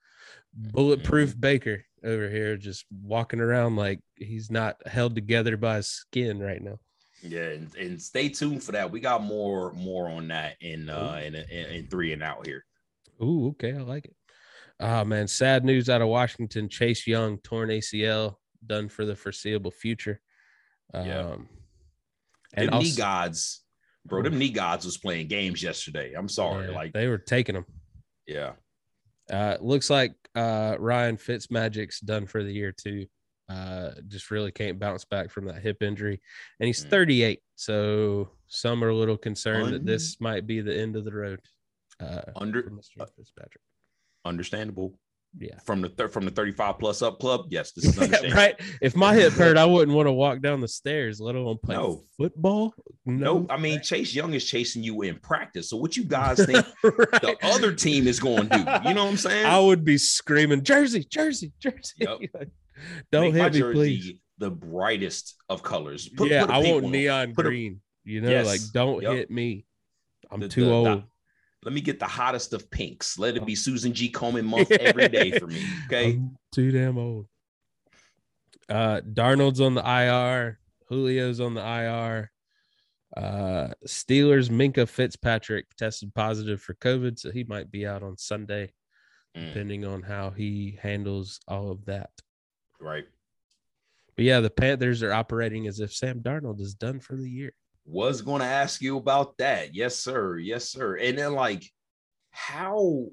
[0.54, 1.40] bulletproof mm-hmm.
[1.40, 6.62] Baker over here, just walking around like he's not held together by his skin right
[6.62, 6.78] now.
[7.22, 8.92] Yeah, and, and stay tuned for that.
[8.92, 12.64] We got more more on that in uh in, in, in three and out here.
[13.20, 14.14] Ooh, okay, I like it.
[14.78, 16.68] Oh man, sad news out of Washington.
[16.68, 20.20] Chase Young torn ACL done for the foreseeable future.
[20.94, 21.36] Um, Yeah.
[22.54, 23.62] And them knee gods,
[24.06, 24.22] bro.
[24.22, 26.12] Them knee gods was playing games yesterday.
[26.14, 27.66] I'm sorry, yeah, like they were taking them.
[28.26, 28.52] yeah,
[29.30, 33.06] Uh, looks like uh, Ryan Fitzmagic's done for the year too.
[33.48, 36.20] Uh, just really can't bounce back from that hip injury,
[36.60, 36.90] and he's Mm.
[36.90, 37.40] 38.
[37.56, 41.40] So some are a little concerned that this might be the end of the road.
[42.00, 43.06] Uh, under Mr.
[43.16, 43.62] Fitzpatrick.
[44.24, 44.98] understandable
[45.38, 47.46] Yeah, from the thir- from the 35 plus up club.
[47.48, 48.54] Yes, this is Yeah, right.
[48.82, 51.74] If my hip hurt, I wouldn't want to walk down the stairs, let alone play
[51.76, 52.02] No.
[52.18, 52.74] football.
[53.06, 55.70] No, I mean Chase Young is chasing you in practice.
[55.70, 57.22] So what you guys think Right.
[57.22, 58.88] the other team is going to do?
[58.88, 59.46] You know what I'm saying?
[59.46, 61.94] I would be screaming, Jersey, Jersey, Jersey.
[61.98, 62.18] Yep.
[63.10, 64.12] Don't Make hit me, please.
[64.38, 66.08] The brightest of colors.
[66.10, 67.80] Put- yeah, put I want neon Put a- green.
[68.04, 68.46] you know, Yes.
[68.46, 69.12] like don't Yep.
[69.14, 69.64] hit me.
[70.30, 70.86] I'm The- too the- old.
[70.86, 71.04] the-
[71.64, 73.18] Let me get the hottest of pinks.
[73.18, 74.10] Let it be Susan G.
[74.10, 75.64] Komen month every day for me.
[75.86, 76.14] Okay.
[76.14, 77.26] I'm too damn old.
[78.68, 80.58] Uh Darnold's on the IR,
[80.90, 82.30] Julio's on the IR.
[83.16, 88.72] Uh Steelers Minkah Fitzpatrick tested positive for COVID, so he might be out on Sunday,
[89.36, 92.10] Mm, depending on how he handles all of that.
[92.80, 93.06] right.
[94.14, 97.52] But yeah, the Panthers are operating as if Sam Darnold is done for the year.
[97.84, 99.74] Was going to ask you about that.
[99.74, 100.38] Yes, sir.
[100.38, 100.96] Yes, sir.
[100.96, 101.64] And then like
[102.30, 103.06] how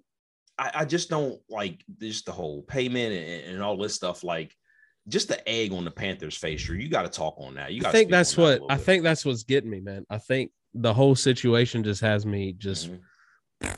[0.57, 4.23] I, I just don't like just the whole payment and, and all this stuff.
[4.23, 4.55] Like
[5.07, 6.61] just the egg on the Panthers' face.
[6.61, 7.73] Sure, you got to talk on that.
[7.73, 10.05] You I think that's what I think that's what's getting me, man.
[10.09, 12.89] I think the whole situation just has me just
[13.61, 13.75] Mm-hmm.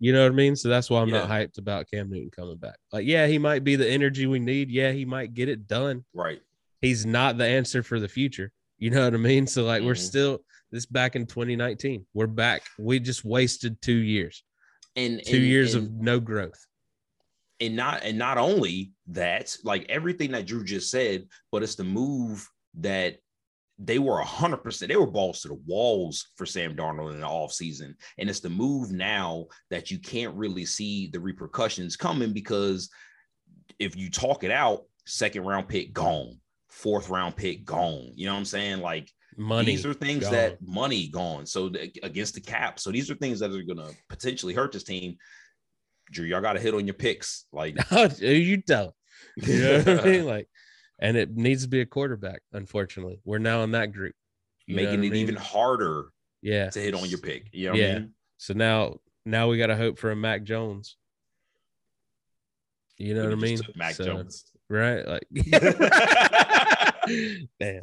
[0.00, 0.56] you know what I mean?
[0.56, 2.76] So that's why I'm not hyped about Cam Newton coming back.
[2.92, 4.70] Like, yeah, he might be the energy we need.
[4.70, 6.04] Yeah, he might get it done.
[6.12, 6.42] right.
[6.80, 8.50] He's not the answer for the future.
[8.82, 9.46] You know what I mean?
[9.46, 9.98] So like we're Mhm.
[10.08, 12.04] still this back in 2019.
[12.14, 12.64] We're back.
[12.80, 14.42] We just wasted two years.
[14.96, 16.66] And Two and- years and- of no growth.
[17.60, 21.84] and not and not only that, like everything that Drew just said, but it's the
[21.84, 23.20] move that
[23.78, 24.88] they were hundred percent.
[24.88, 27.94] They were balls to the walls for Sam Darnold in the offseason.
[28.18, 32.90] and it's the move now that you can't really see the repercussions coming because
[33.78, 36.40] if you talk it out, second round pick gone,
[36.72, 38.10] fourth round pick gone.
[38.14, 38.80] You know what I'm saying?
[38.80, 39.66] Like Money.
[39.66, 40.32] these are things gone.
[40.32, 41.46] that money gone.
[41.46, 42.80] So the, against the cap.
[42.80, 45.16] So these are things that are gonna potentially hurt this team.
[46.10, 47.46] Drew, y'all got to hit on your picks.
[47.52, 48.94] Like oh, you tell.
[49.36, 50.26] You know what I mean?
[50.26, 50.48] Like,
[50.98, 52.40] and it needs to be a quarterback.
[52.52, 54.14] Unfortunately, we're now in that group.
[54.66, 55.14] You making I it mean?
[55.16, 56.08] even harder
[56.42, 57.46] yeah to hit on your pick.
[57.52, 57.88] You know what Yeah.
[57.90, 58.14] I mean?
[58.38, 60.96] So now, now we got to hope for a Mac Jones.
[62.98, 63.58] You know what I mean?
[63.74, 64.44] Mac So- Jones.
[64.68, 65.06] right?
[65.06, 65.26] Like,
[67.60, 67.82] damn,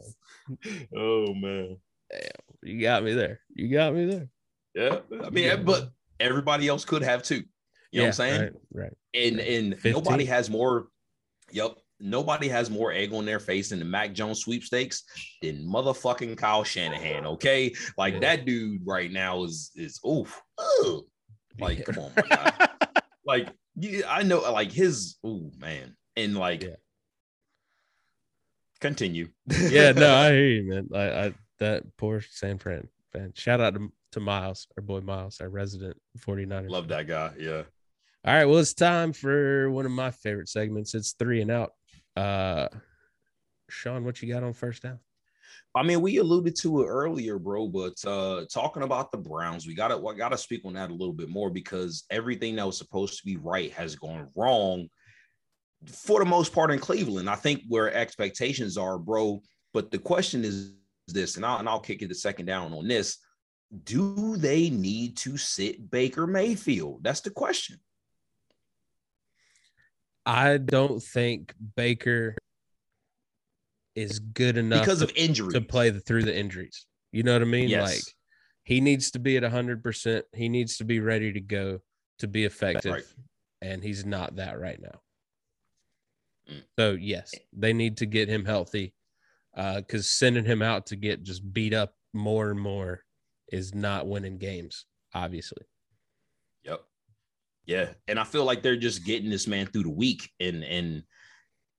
[0.96, 1.78] Oh man.
[2.12, 2.22] Damn.
[2.64, 3.40] You got me there.
[3.54, 4.30] You got me there.
[4.76, 5.00] Yeah.
[5.24, 5.56] I mean, Yeah.
[5.58, 7.44] but everybody else could have too.
[7.92, 8.42] You know what I'm saying?
[8.42, 8.54] Right.
[8.84, 8.94] right.
[9.14, 9.92] And and 15.
[9.94, 10.88] nobody has more.
[11.52, 11.78] Yep.
[12.00, 15.04] Nobody has more egg on their face in the Mac Jones sweepstakes
[15.42, 17.26] than motherfucking Kyle Shanahan.
[17.26, 18.20] Okay, like Yeah.
[18.22, 20.42] that dude right now is is oof.
[20.58, 21.02] ugh.
[21.60, 21.84] Like, Yeah.
[21.86, 22.12] come on,
[23.26, 26.76] like yeah, I know, like his oh man, and like Yeah.
[28.80, 29.30] continue.
[29.48, 30.90] yeah, no, I hear you, man.
[30.94, 33.34] I, I that poor San Fran fan.
[33.36, 36.70] Shout out to, to Miles, our boy Miles, our resident 49ers.
[36.70, 37.32] love that guy.
[37.38, 37.64] Yeah.
[38.26, 40.94] All right, well, it's time for one of my favorite segments.
[40.94, 41.72] It's three and out.
[42.16, 42.68] Uh
[43.70, 45.00] Sean, what you got on first down?
[45.76, 49.76] I mean, we alluded to it earlier, bro, but uh talking about the Browns, we
[49.76, 53.20] gotta we gotta speak on that a little bit more because everything that was supposed
[53.20, 54.90] to be right has gone wrong
[55.86, 57.30] for the most part in Cleveland.
[57.30, 59.42] I think where expectations are, bro.
[59.74, 60.74] But the question is
[61.08, 63.18] this, and I'll and I'll kick it the second down on this.
[63.84, 67.04] Do they need to sit Baker Mayfield?
[67.04, 67.80] That's the question.
[70.26, 72.36] I don't think Baker
[74.00, 75.54] is good enough Because to, of injury.
[75.54, 76.86] to play the, through the injuries.
[77.12, 77.70] You know what I mean?
[77.70, 77.88] Yes.
[77.88, 78.16] Like
[78.64, 80.22] he needs to be at 100%.
[80.36, 81.80] He needs to be ready to go
[82.20, 82.92] to be effective.
[82.94, 83.04] right.
[83.62, 85.00] And he's not that right now.
[86.50, 86.64] Mm.
[86.78, 88.94] So, yes, they need to get him healthy
[89.56, 93.04] because sending him out to get just beat up more and more
[93.52, 95.64] is not winning games, obviously.
[96.64, 96.82] Yep.
[97.66, 101.04] Yeah, and I feel like they're just getting this man through the week, and and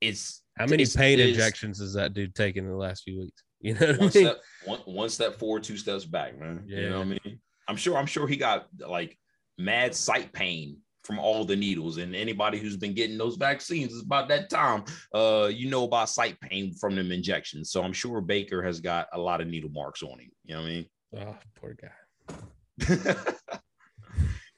[0.01, 3.19] it's How many it's- pain it's injections has that dude taken in the last few
[3.21, 3.43] weeks?
[3.63, 4.11] You know what I One mean?
[4.11, 6.63] step, one, one step forward, two steps back, man.
[6.67, 7.41] You know what I mean?
[7.69, 7.99] I'm sure.
[7.99, 9.19] I'm sure he got like
[9.59, 14.01] mad sight pain from all the needles, and anybody who's been getting those vaccines is
[14.03, 14.85] about that time.
[15.15, 19.09] Uh, you know about sight pain from them injections, so I'm sure Baker has got
[19.13, 20.31] a lot of needle marks on him.
[20.47, 20.87] You know what I mean?
[21.19, 22.35] Oh, poor guy.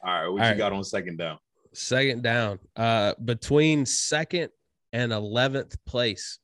[0.05, 0.57] all right, what All you right.
[0.59, 1.38] got on second down?
[1.74, 2.61] Second down.
[2.76, 4.50] Uh, between second
[4.92, 6.38] and eleventh place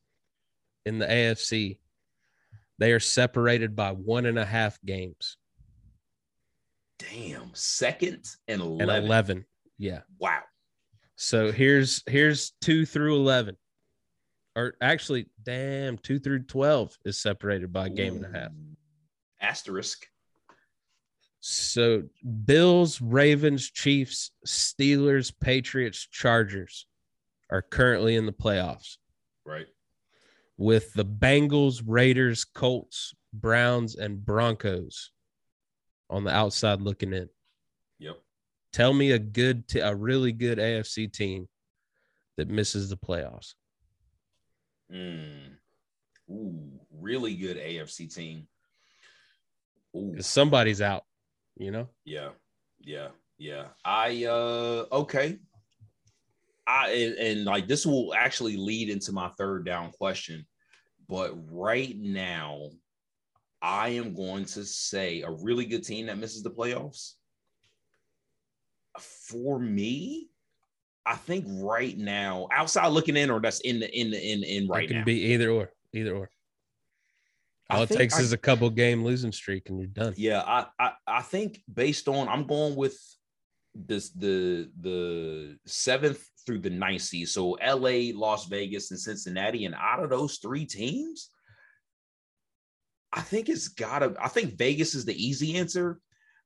[0.85, 1.77] in the AFC,
[2.79, 5.37] they are separated by one and a half games.
[6.97, 8.95] Damn, second and 11.
[8.95, 9.45] And 11.
[9.77, 9.99] Yeah.
[10.17, 10.41] Wow.
[11.15, 13.57] So here's here's 2 through 11.
[14.55, 18.23] Or actually, damn, 2 through 12 is separated by a game Ooh.
[18.23, 18.51] and a half.
[19.41, 20.07] Asterisk.
[21.41, 22.03] So
[22.45, 26.85] Bills, Ravens, Chiefs, Steelers, Patriots, Chargers
[27.49, 28.97] are currently in the playoffs.
[29.45, 29.67] Right.
[30.57, 35.11] With the Bengals, Raiders, Colts, Browns, and Broncos
[36.09, 37.29] on the outside looking in.
[37.99, 38.17] Yep.
[38.73, 41.47] Tell me a good, t- a really good AFC team
[42.37, 43.53] that misses the playoffs.
[44.93, 45.55] Mm.
[46.29, 48.47] Ooh, really good AFC team.
[49.95, 50.15] Ooh.
[50.19, 51.03] Somebody's out,
[51.57, 51.89] you know?
[52.05, 52.29] Yeah.
[52.79, 53.09] Yeah.
[53.37, 53.65] Yeah.
[53.83, 55.39] I uh okay.
[56.69, 60.45] I and, and like this will actually lead into my third down question.
[61.07, 62.69] But right now,
[63.61, 67.13] I am going to say a really good team that misses the playoffs.
[68.99, 70.29] For me,
[71.05, 74.67] I think right now, outside looking in, or that's in the in the in in
[74.67, 75.05] right it can now.
[75.05, 76.29] be either or, either or.
[77.71, 80.13] All I it takes I, is a couple game losing streak, and you're done.
[80.17, 82.99] Yeah, I, I I think based on I'm going with
[83.73, 87.29] this the the seventh through the ninth seed.
[87.29, 91.29] So LA, Las Vegas, and Cincinnati, and out of those three teams,
[93.11, 94.15] I think it's gotta.
[94.21, 95.99] I think Vegas is the easy answer,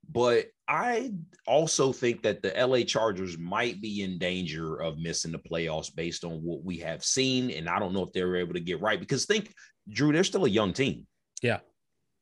[0.10, 1.14] but I
[1.46, 6.24] also think that the LA Chargers might be in danger of missing the playoffs based
[6.24, 8.82] on what we have seen, and I don't know if they were able to get
[8.82, 9.54] right because think,
[9.90, 11.06] Drew, they're still a young team.
[11.42, 11.60] Yeah,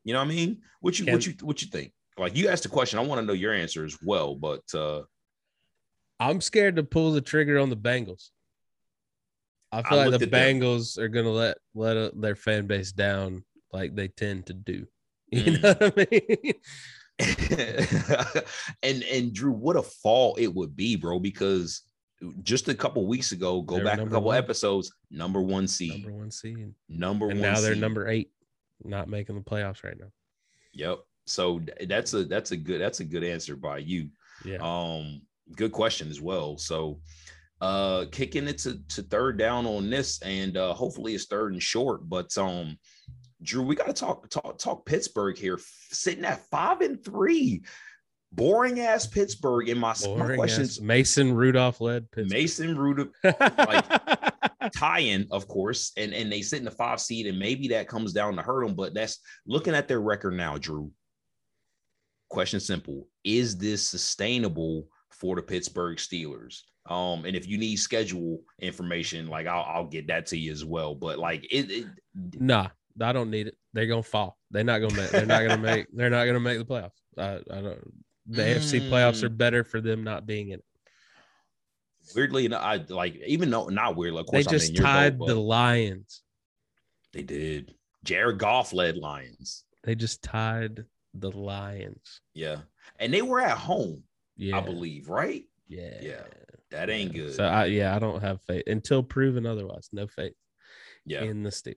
[0.04, 0.62] you know what I mean.
[0.80, 1.94] What you Can, what you what you think?
[2.18, 5.02] Like you asked a question, I want to know your answer as well, but uh
[6.22, 8.30] I'm scared to pull the trigger on the Bengals.
[9.72, 11.06] I feel I like the Bengals them.
[11.06, 14.86] are gonna let let a, their fan base down like they tend to do.
[15.34, 15.62] You mm.
[15.62, 16.56] know what I mean?
[18.84, 21.84] and and Drew, what a fall it would be, bro, because
[22.44, 24.38] just a couple weeks ago, go they're back a couple one.
[24.38, 26.04] episodes, number one seed.
[26.04, 26.74] Number one seed.
[26.90, 27.54] Number and one.
[27.54, 28.30] Now they're number eight,
[28.84, 30.12] not making the playoffs right now.
[30.74, 31.00] Yep.
[31.26, 34.10] So that's a that's a good that's a good answer by you.
[34.44, 34.58] Yeah.
[34.58, 35.22] Um,
[35.56, 36.58] good question as well.
[36.58, 37.00] So
[37.60, 41.62] uh kicking it to, to third down on this, and uh hopefully it's third and
[41.62, 42.78] short, but um
[43.44, 45.60] Drew, we got to talk talk talk Pittsburgh here,
[45.92, 47.64] sitting at five and three.
[48.34, 49.68] Boring ass Pittsburgh.
[49.68, 52.32] In my, my questions, Mason Rudolph led Pittsburgh.
[52.32, 53.86] Mason Rudolph, like
[54.76, 58.14] tie-in, of course, and and they sit in the five seed, and maybe that comes
[58.14, 58.74] down to hurt them.
[58.74, 60.92] But that's looking at their record now, Drew.
[62.30, 64.88] Question simple: Is this sustainable
[65.22, 66.64] for the Pittsburgh Steelers?
[66.90, 70.66] Um, and if you need schedule information, like I'll, I'll get that to you as
[70.66, 70.96] well.
[70.96, 73.56] But like it, it nah, I don't need it.
[73.74, 74.38] They're gonna fall.
[74.50, 75.12] They're not gonna make.
[75.12, 75.88] They're not gonna make.
[75.94, 76.90] They're not gonna make the playoffs.
[77.18, 77.94] I, I don't.
[78.28, 78.56] The mm.
[78.56, 80.66] AFC playoffs are better for them not being in it.
[82.16, 84.22] Weirdly, I like even though not weirdly.
[84.22, 86.24] Of course, they just tied boat, the Lions.
[87.14, 87.76] They did.
[88.04, 89.66] Jared Goff led Lions.
[89.84, 92.22] They just tied the Lions.
[92.34, 92.58] Yeah,
[92.98, 94.04] and they were at home.
[94.42, 95.08] Yeah, I believe.
[95.08, 95.46] Right.
[95.68, 96.00] Yeah.
[96.02, 96.24] Yeah.
[96.72, 97.36] That ain't good.
[97.36, 99.90] So I yeah, I don't have faith until proven otherwise.
[99.94, 100.34] No faith.
[101.06, 101.22] Yeah.
[101.22, 101.76] In the Steelers.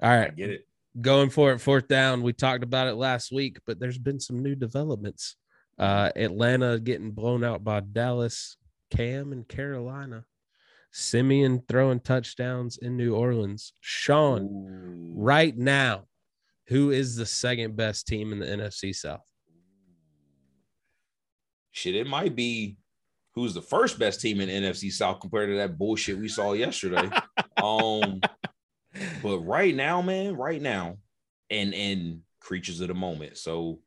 [0.00, 0.30] All right.
[0.30, 0.68] I get it.
[1.00, 2.22] Going for it, fourth down.
[2.22, 5.34] We talked about it last week, but there's been some new developments.
[5.76, 8.56] Uh, Atlanta getting blown out by Dallas,
[8.90, 10.24] Cam and Carolina.
[10.92, 13.72] Siemian throwing touchdowns in New Orleans.
[13.80, 15.20] Sean, Ooh.
[15.20, 16.04] right now,
[16.68, 19.28] who is the second best team in the NFC South?
[21.74, 22.76] Shit, it might be
[23.34, 27.10] who's the first best team in NFC South compared to that bullshit we saw yesterday.
[27.62, 28.20] um,
[29.20, 30.98] but right now, man, right now,
[31.50, 33.36] and and creatures of the moment.
[33.38, 33.80] So,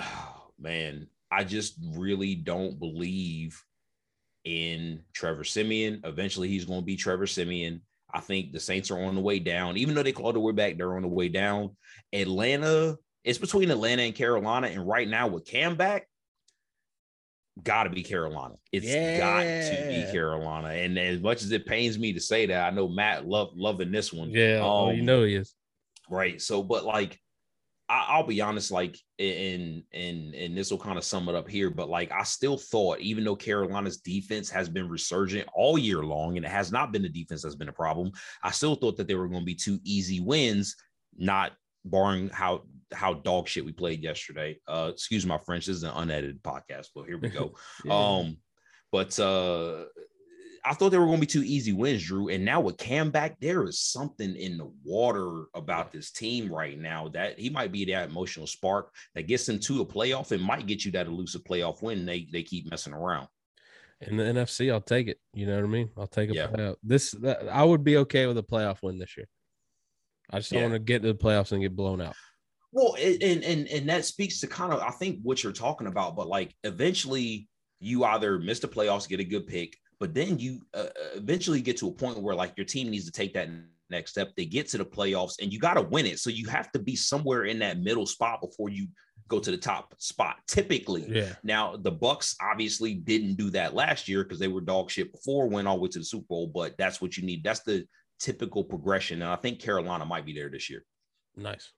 [0.00, 3.60] oh, man, I just really don't believe
[4.44, 6.02] in Trevor Siemian.
[6.04, 7.82] Eventually, he's going to be Trevor Siemian.
[8.14, 9.76] I think the Saints are on the way down.
[9.76, 11.76] Even though they clawed the way back, they're on the way down.
[12.12, 14.68] Atlanta, it's between Atlanta and Carolina.
[14.68, 16.06] And right now, with Cam back,
[17.62, 18.54] got to be Carolina.
[18.70, 19.18] It's yeah.
[19.18, 20.68] got to be Carolina.
[20.68, 23.92] And as much as it pains me to say that, I know Matt love loving
[23.92, 24.30] this one.
[24.30, 25.54] Yeah, um, oh, you um, know he is.
[26.08, 26.40] Right.
[26.40, 27.18] So, but like,
[27.88, 31.48] I, will be honest, like, and and and this will kind of sum it up
[31.48, 31.68] here.
[31.68, 36.36] But like, I still thought, even though Carolina's defense has been resurgent all year long,
[36.36, 39.08] and it has not been the defense that's been a problem, I still thought that
[39.08, 40.74] they were going to be two easy wins,
[41.18, 41.52] not
[41.84, 42.62] barring how
[42.92, 44.58] how dog shit we played yesterday.
[44.66, 45.66] Uh, excuse my French.
[45.66, 47.54] This is an unedited podcast, but here we go.
[47.84, 47.92] yeah.
[47.94, 48.36] Um,
[48.90, 49.84] but uh,
[50.64, 52.28] I thought they were going to be two easy wins, Drew.
[52.28, 56.78] And now with Cam back, there is something in the water about this team right
[56.78, 60.42] now that he might be that emotional spark that gets them to a playoff and
[60.42, 62.06] might get you that elusive playoff win.
[62.06, 63.26] They they keep messing around.
[64.02, 65.18] In the NFC, I'll take it.
[65.32, 65.90] You know what I mean?
[65.96, 66.46] I'll take a yeah.
[66.48, 66.76] playoff.
[66.82, 69.28] This that, I would be okay with a playoff win this year.
[70.30, 70.68] I just don't yeah.
[70.68, 72.14] want to get to the playoffs and get blown out.
[72.72, 76.16] Well, and and and that speaks to kind of I think what you're talking about,
[76.16, 77.48] but like eventually
[77.80, 81.60] you either miss the playoffs, get a good pick, but then you uh, uh, eventually
[81.60, 83.48] get to a point where like your team needs to take that
[83.90, 84.32] next step.
[84.36, 86.18] They get to the playoffs and you got to win it.
[86.18, 88.88] So you have to be somewhere in that middle spot before you
[89.28, 91.06] go to the top spot typically.
[91.08, 91.34] Yeah.
[91.42, 95.48] Now the Bucks obviously didn't do that last year because they were dog shit before,
[95.48, 97.44] went all the way to the Super Bowl, but that's what you need.
[97.44, 97.86] That's the
[98.18, 99.22] typical progression.
[99.22, 100.84] And I think Carolina might be there this year.
[101.36, 101.70] Nice.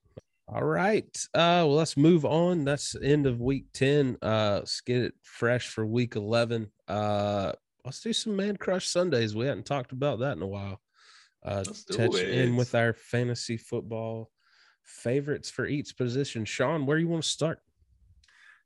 [0.47, 1.17] All right.
[1.33, 2.65] Uh well let's move on.
[2.65, 4.17] That's end of week 10.
[4.21, 6.71] Uh let's get it fresh for week 11.
[6.87, 9.35] Uh let's do some man crush Sundays.
[9.35, 10.81] We hadn't talked about that in a while.
[11.43, 12.29] Uh, touch it.
[12.29, 14.31] in with our fantasy football
[14.83, 16.43] favorites for each position.
[16.43, 17.59] Sean, where do you want to start?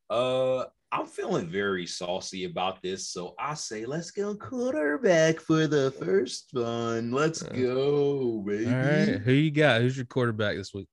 [0.10, 5.92] Uh, I'm feeling very saucy about this, so I say let's go quarterback for the
[5.92, 7.12] first one.
[7.12, 8.68] Let's uh, go, baby.
[8.68, 9.82] All right, who you got?
[9.82, 10.88] Who's your quarterback this week?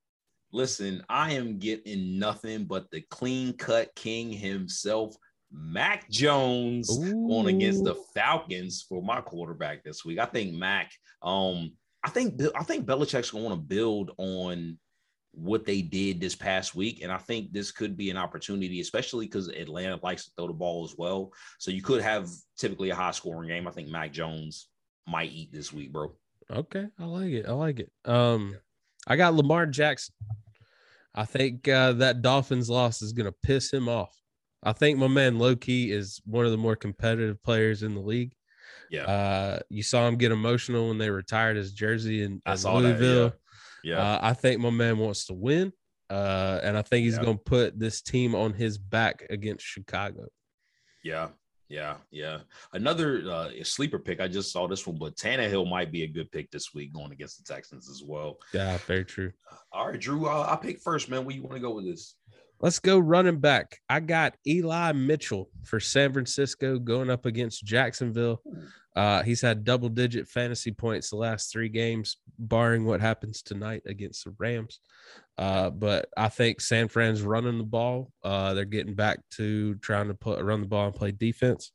[0.53, 5.17] Listen, I am getting nothing but the clean cut king himself,
[5.53, 7.29] Mac Jones Ooh.
[7.29, 10.19] going against the Falcons for my quarterback this week.
[10.19, 10.93] I think Mac.
[11.23, 11.73] Um,
[12.05, 14.79] I think I think Belichick's going to want to build on
[15.33, 19.27] what they did this past week, and I think this could be an opportunity, especially
[19.27, 21.33] because Atlanta likes to throw the ball as well.
[21.59, 23.67] So you could have typically a high scoring game.
[23.67, 24.69] I think Mac Jones
[25.07, 26.15] might eat this week, bro.
[26.51, 27.47] Okay, I like it.
[27.47, 27.91] I like it.
[28.05, 28.57] Um,
[29.07, 30.15] I got Lamar Jackson.
[31.17, 34.15] I think uh, that Dolphins loss is going to piss him off.
[34.63, 38.35] I think my man Loki is one of the more competitive players in the league.
[38.91, 39.05] Yeah.
[39.05, 43.31] Uh, you saw him get emotional when they retired his jersey in, in Louisville.
[43.31, 43.39] That,
[43.83, 43.97] yeah.
[43.97, 44.03] yeah.
[44.03, 45.73] Uh, I think my man wants to win.
[46.09, 47.23] Uh, and I think he's yeah.
[47.23, 50.27] going to put this team on his back against Chicago.
[51.03, 51.29] Yeah.
[51.69, 52.39] Yeah, yeah.
[52.73, 54.21] Another uh, sleeper pick.
[54.21, 57.13] I just saw this one, but Tannehill might be a good pick this week going
[57.13, 58.39] against the Texans as well.
[58.53, 59.33] Yeah, very true.
[59.73, 60.27] All right, Drew.
[60.27, 61.25] Uh, I pick first, man.
[61.25, 62.15] Where you want to go with this?
[62.61, 63.81] Let's go running back.
[63.89, 68.41] I got Eli Mitchell for San Francisco going up against Jacksonville.
[68.95, 73.83] Uh, he's had double digit fantasy points the last three games, barring what happens tonight
[73.85, 74.81] against the Rams.
[75.39, 78.11] Uh, but I think San Fran's running the ball.
[78.25, 81.73] Uh, they're getting back to trying to put run the ball and play defense.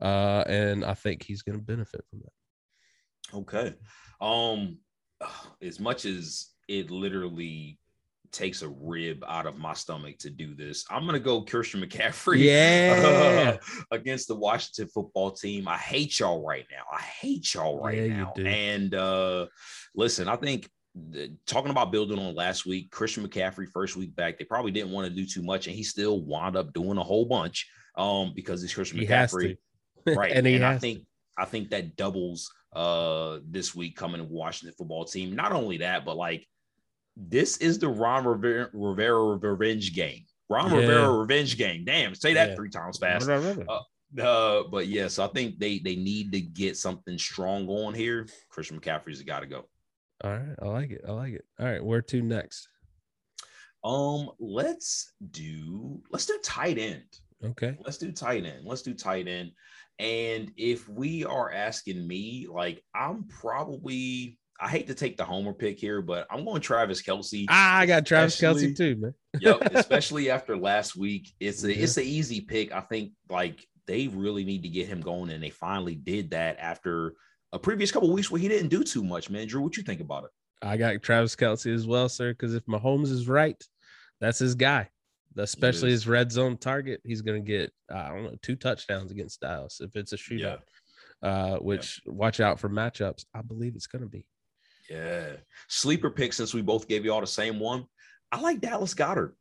[0.00, 3.36] Uh, and I think he's going to benefit from that.
[3.38, 3.74] Okay.
[4.20, 4.78] Um,
[5.62, 7.78] as much as it literally
[8.34, 10.84] takes a rib out of my stomach to do this.
[10.90, 15.68] I'm gonna go Christian McCaffrey, yeah, uh, against the Washington football team.
[15.68, 16.82] I hate y'all right now.
[16.92, 18.32] I hate y'all right yeah, now.
[18.44, 19.46] And uh,
[19.94, 24.38] listen, I think the, talking about building on last week, Christian McCaffrey first week back,
[24.38, 27.02] they probably didn't want to do too much, and he still wound up doing a
[27.02, 29.56] whole bunch um, because he's Christian he McCaffrey,
[30.06, 30.32] right?
[30.32, 31.04] and, and I think
[31.36, 35.34] I think that doubles uh this week coming to Washington football team.
[35.34, 36.46] Not only that, but like
[37.16, 40.24] this is the Ron Rivera, Rivera revenge game.
[40.48, 40.78] Ron yeah.
[40.78, 41.84] Rivera revenge game.
[41.84, 42.54] Damn, say that yeah.
[42.54, 43.28] three times fast.
[43.28, 43.80] Uh,
[44.20, 47.94] uh, but yes, yeah, so I think they they need to get something strong on
[47.94, 48.28] here.
[48.48, 49.64] Christian McCaffrey's got to go.
[50.22, 51.02] All right, I like it.
[51.06, 51.44] I like it.
[51.58, 52.68] All right, where to next?
[53.82, 57.04] Um, let's do let's do tight end.
[57.44, 58.64] Okay, let's do tight end.
[58.64, 59.52] Let's do tight end.
[59.98, 65.52] And if we are asking me, like, I'm probably I hate to take the homer
[65.52, 67.46] pick here, but I'm going Travis Kelce.
[67.48, 69.14] Ah, I got Travis Kelce too, man.
[69.40, 71.34] yep, especially after last week.
[71.40, 71.82] It's a yeah.
[71.82, 72.72] it's an easy pick.
[72.72, 76.58] I think like they really need to get him going, and they finally did that
[76.60, 77.14] after
[77.54, 79.46] a previous couple weeks where he didn't do too much, man.
[79.46, 80.30] Drew, what you think about it?
[80.60, 82.32] I got Travis Kelce as well, sir.
[82.32, 83.62] Because if Mahomes is right,
[84.20, 84.90] that's his guy.
[85.36, 89.40] Especially his red zone target, he's going to get I don't know two touchdowns against
[89.40, 90.60] Dallas if it's a shootout.
[91.22, 91.28] Yeah.
[91.28, 92.12] Uh, which yeah.
[92.12, 93.24] watch out for matchups.
[93.34, 94.26] I believe it's going to be.
[94.90, 95.32] Yeah.
[95.68, 97.86] Sleeper pick since we both gave you all the same one.
[98.30, 99.32] I like Dallas Goedert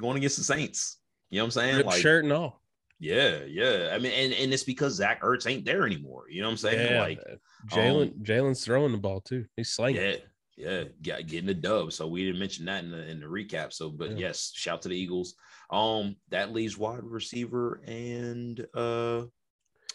[0.00, 0.98] going against the Saints.
[1.30, 1.76] You know what I'm saying?
[1.76, 2.60] Rip like shirt and all.
[3.00, 3.90] Yeah, yeah.
[3.92, 6.24] I mean, and, and it's because Zach Ertz ain't there anymore.
[6.28, 6.92] You know what I'm saying?
[6.92, 7.20] Yeah, like
[7.68, 9.46] Jalen, um, Jalen's throwing the ball too.
[9.56, 10.02] He's slinging.
[10.02, 10.16] Yeah,
[10.56, 11.92] yeah, Got, getting the dub.
[11.94, 13.72] So we didn't mention that in the in the recap.
[13.72, 14.28] So, but yeah.
[14.28, 15.34] yes, shout to the Eagles.
[15.70, 19.22] Um, that leaves wide receiver and uh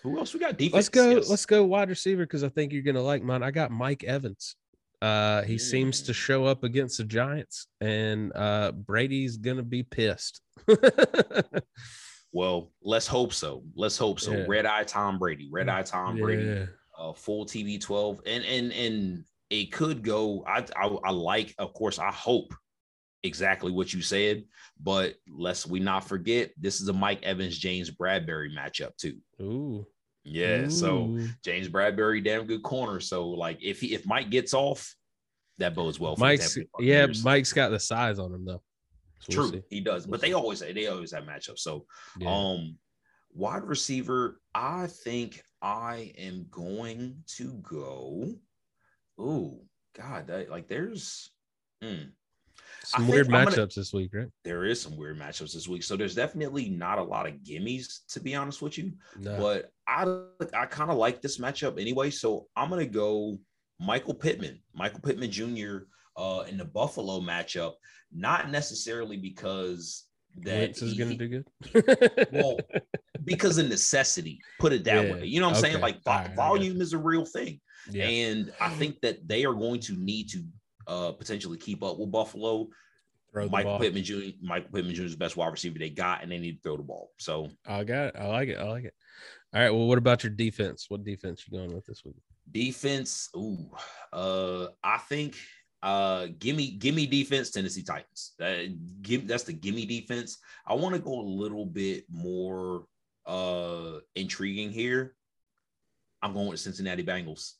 [0.02, 0.58] who else we got?
[0.58, 0.74] Defense.
[0.74, 1.10] Let's go.
[1.12, 1.30] Yes.
[1.30, 3.44] Let's go wide receiver because I think you're gonna like mine.
[3.44, 4.56] I got Mike Evans.
[5.02, 5.62] Uh, he mm.
[5.62, 6.16] seems to mm.
[6.16, 10.42] show up against the Giants, and uh, Brady's gonna be pissed.
[12.36, 13.64] Well, let's hope so.
[13.78, 14.34] Let's hope so.
[14.34, 14.44] Yeah.
[14.46, 16.68] Red Eye Tom Brady, Red Eye Tom Brady,
[17.00, 20.44] uh, full TV 12, and and and it could go.
[20.46, 22.54] I, I I like, of course, I hope
[23.24, 24.44] exactly what you said,
[24.78, 29.16] but let's we not forget this is a Mike Evans James Bradberry matchup too.
[29.42, 29.88] Ooh.
[30.26, 33.00] Yeah, so James Bradberry, damn good corner.
[33.00, 34.94] So like if he if Mike gets off,
[35.60, 36.18] that bodes well.
[36.18, 38.62] Mike's yeah, Mike's got the size on him though.
[39.20, 40.06] So we'll True, he does.
[40.08, 40.34] We'll But they see.
[40.34, 41.60] always they always have matchups.
[41.60, 41.86] So
[42.20, 42.30] Yeah.
[42.30, 42.78] um
[43.34, 48.36] wide receiver, I think I am going to go.
[49.18, 49.62] Oh
[49.98, 51.32] God, that, like there's
[51.82, 52.04] hmm,
[52.84, 54.28] Some think weird I'm gonna- matchups this week, right?
[54.44, 55.84] there is some weird matchups this week.
[55.84, 58.94] So there's definitely not a lot of gimmies to be honest with you.
[59.18, 59.38] No.
[59.38, 60.04] But I
[60.54, 62.10] I kind of like this matchup anyway.
[62.12, 63.40] So I'm gonna go
[63.80, 65.80] Michael Pittman, Michael Pittman Jr.
[66.18, 67.74] Uh, in the Buffalo matchup,
[68.14, 70.06] not necessarily because
[70.38, 71.28] that Wentz is gonna do
[71.74, 72.28] good.
[72.32, 72.58] well
[73.26, 74.40] because of necessity.
[74.60, 75.26] Put it that Yeah, way.
[75.26, 75.82] You know what I'm saying?
[75.82, 77.60] Like right, volume is a real thing,
[77.90, 78.06] yeah.
[78.06, 80.44] and I think that they are going to need to
[80.88, 82.68] uh, potentially keep up with Buffalo.
[83.34, 83.80] Throw Michael.
[83.80, 84.38] Pittman Jr.
[84.42, 85.04] Michael Pittman Jr.
[85.04, 87.12] is the best wide receiver they got, and they need to throw the ball.
[87.18, 88.16] So I got it.
[88.18, 88.58] I like it.
[88.58, 88.94] I like it.
[89.54, 89.70] All right.
[89.70, 90.86] Well, what about your defense?
[90.88, 92.16] What defense you going with this week?
[92.52, 93.70] defense, ooh,
[94.14, 95.36] uh, I think
[95.86, 98.34] uh gimme gimme defense Tennessee Titans.
[98.42, 98.74] Uh,
[99.04, 100.40] give that's the gimme defense.
[100.66, 102.86] I want to go a little bit more
[103.28, 105.16] uh intriguing here.
[106.24, 107.54] I'm going with Cincinnati Bengals.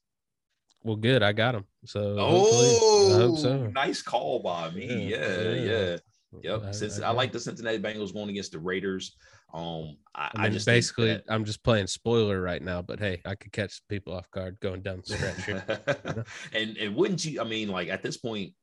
[0.84, 1.22] Well, good.
[1.22, 1.66] I got him.
[1.86, 3.68] So Oh, hope so.
[3.68, 5.10] nice call by me.
[5.12, 5.62] Yeah, Yeah, yeah.
[5.62, 5.98] yeah.
[6.42, 6.64] Yep.
[6.66, 9.16] I- Since I I, like the Cincinnati Bengals going against the Raiders.
[9.56, 13.22] Um, I, I I just basically, that- I'm just playing spoiler right now, but hey,
[13.26, 16.26] I could catch people off guard going down the stretch here.
[16.54, 17.40] and and wouldn't you?
[17.40, 18.54] I mean, like at this point,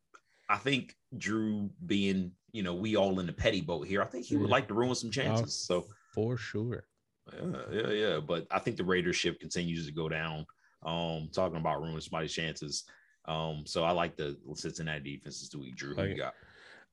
[0.50, 4.02] I think Drew being, you know, we all in the petty boat here.
[4.02, 5.54] I think he would like to ruin some Oh, chances.
[5.66, 6.84] So for sure.
[7.32, 8.20] yeah, yeah, yeah.
[8.20, 10.44] But I think the Raiders ship continues to go down.
[10.84, 12.84] Um, talking about ruining somebody's chances.
[13.26, 15.76] Um, so I like the Cincinnati defenses this week.
[15.76, 16.34] Drew, who Like you got?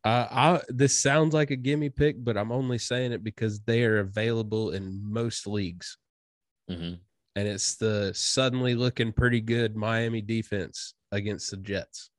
[0.05, 3.83] Uh, I this sounds like a gimme pick, but I'm only saying it because they
[3.83, 5.97] are available in most leagues,
[6.69, 6.99] Mhm.
[7.35, 12.11] and it's the suddenly looking pretty good Miami defense against the Jets.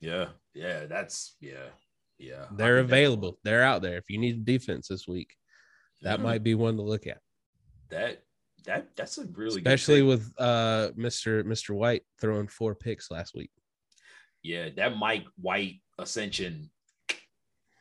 [0.00, 1.70] Yeah, yeah, that's yeah,
[2.18, 2.46] yeah.
[2.52, 3.38] They're available.
[3.42, 3.96] They're out there.
[3.96, 5.34] If you need a defense this week,
[6.02, 7.22] that Yeah, might be one to look at,
[7.88, 8.22] that
[8.64, 11.42] that that's a really especially with uh Mr.
[11.42, 11.74] Mr.
[11.74, 13.50] White throwing four picks last week.
[14.42, 16.70] yeah that Mike White ascension.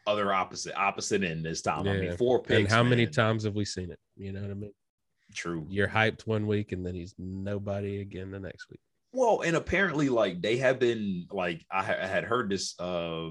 [0.07, 1.88] Other opposite opposite end this time.
[1.88, 2.59] I mean, four picks.
[2.59, 3.97] and how many times have we seen it?
[4.16, 4.72] You know what I mean?
[5.34, 5.66] True.
[5.68, 8.80] You're hyped one week and then he's nobody again the next week.
[9.13, 13.30] Well, and apparently, like they have been like I, ha- I had heard this, uh,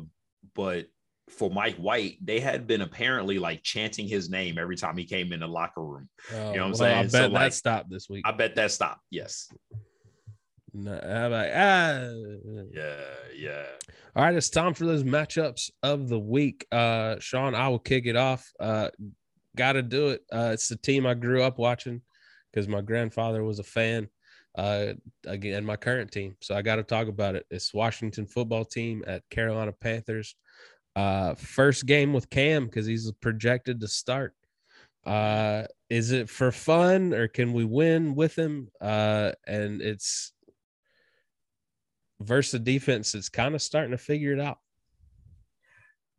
[0.56, 0.86] but
[1.28, 5.32] for Mike White, they had been apparently like chanting his name every time he came
[5.32, 6.08] in the locker room.
[6.32, 7.02] Oh, you know what I'm well, I saying?
[7.04, 8.22] bet So, that like, stopped this week.
[8.26, 9.00] I bet that stopped.
[9.10, 9.48] Yes.
[10.74, 12.08] No, I'm like, ah.
[12.72, 12.96] Yeah.
[13.36, 13.64] Yeah.
[14.16, 16.66] All right, it's time for those matchups of the week.
[16.70, 18.52] Uh, Sean, I will kick it off.
[18.60, 18.90] Uh,
[19.56, 20.22] Got to do it.
[20.32, 22.02] Uh, it's the team I grew up watching
[22.50, 24.08] because my grandfather was a fan.
[24.56, 24.94] Uh,
[25.26, 27.46] again, my current team, so I got to talk about it.
[27.50, 30.34] It's Washington football team at Carolina Panthers.
[30.96, 34.34] Uh, first game with Cam because he's projected to start.
[35.04, 38.68] Uh, is it for fun or can we win with him?
[38.80, 40.32] Uh, and it's
[42.24, 43.14] versus the defense.
[43.14, 44.58] It's kind of starting to figure it out.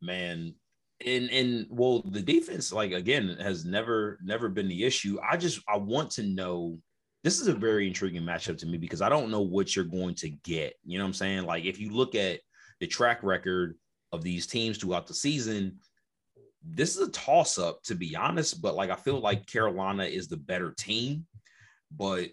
[0.02, 0.54] man
[1.06, 5.60] and and well the defense like again has never never been the issue i just
[5.68, 6.78] i want to know
[7.24, 10.16] this is a very intriguing matchup to me because i don't know what you're going
[10.16, 12.40] to get you know what i'm saying like if you look at
[12.80, 13.76] the track record
[14.14, 15.78] of these teams throughout the season
[16.64, 20.30] this is a toss up to be honest but like i feel like carolina is
[20.30, 21.26] the better team
[21.92, 22.30] but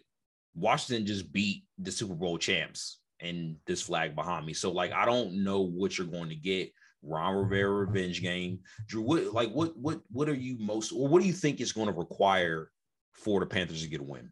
[0.54, 5.04] washington just beat the super bowl champs and this flag behind me so like i
[5.04, 6.70] don't know what you're going to get
[7.04, 8.60] Ron Rivera revenge game.
[8.86, 11.72] Drew, what like what what what are you most or what do you think is
[11.72, 12.70] going to require
[13.12, 14.30] for the Panthers to get a win?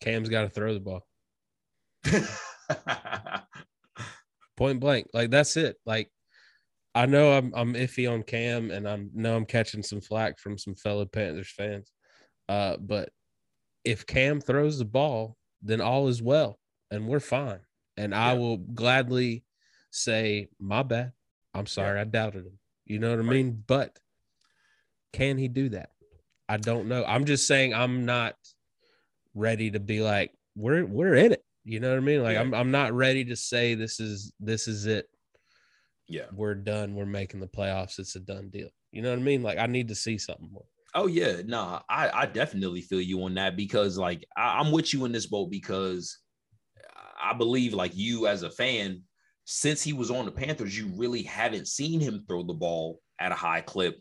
[0.00, 1.06] Cam's got to throw the ball
[4.56, 5.08] point blank.
[5.12, 5.76] Like that's it.
[5.86, 6.10] Like
[6.94, 10.58] I know I'm I'm iffy on Cam, and I know I'm catching some flack from
[10.58, 11.90] some fellow Panthers fans.
[12.48, 13.10] Uh, but
[13.84, 16.58] if Cam throws the ball, then all is well,
[16.90, 17.60] and we're fine.
[17.96, 19.44] And I will gladly
[19.90, 21.12] say, "My bad.
[21.54, 22.00] I'm sorry.
[22.00, 23.30] I doubted him." You know what I Right.
[23.36, 23.62] mean?
[23.66, 23.98] But
[25.12, 25.90] can he do that?
[26.48, 27.04] I don't know.
[27.04, 28.34] I'm just saying I'm not
[29.34, 31.44] ready to be like we're we're in it.
[31.64, 32.22] You know what I mean?
[32.22, 32.40] Like Yeah.
[32.40, 35.06] I'm I'm not ready to say this is this is it.
[36.08, 36.94] yeah, We're done.
[36.94, 37.98] We're making the playoffs.
[37.98, 38.68] It's a done deal.
[38.92, 39.42] You know what I mean?
[39.42, 40.66] Like I need to see something more.
[40.94, 44.70] Oh yeah, no, nah, I I definitely feel you on that because like I, I'm
[44.70, 46.18] with you in this boat because
[47.24, 49.02] I believe like you as a fan,
[49.44, 53.32] since he was on the Panthers, you really haven't seen him throw the ball at
[53.32, 54.00] a high clip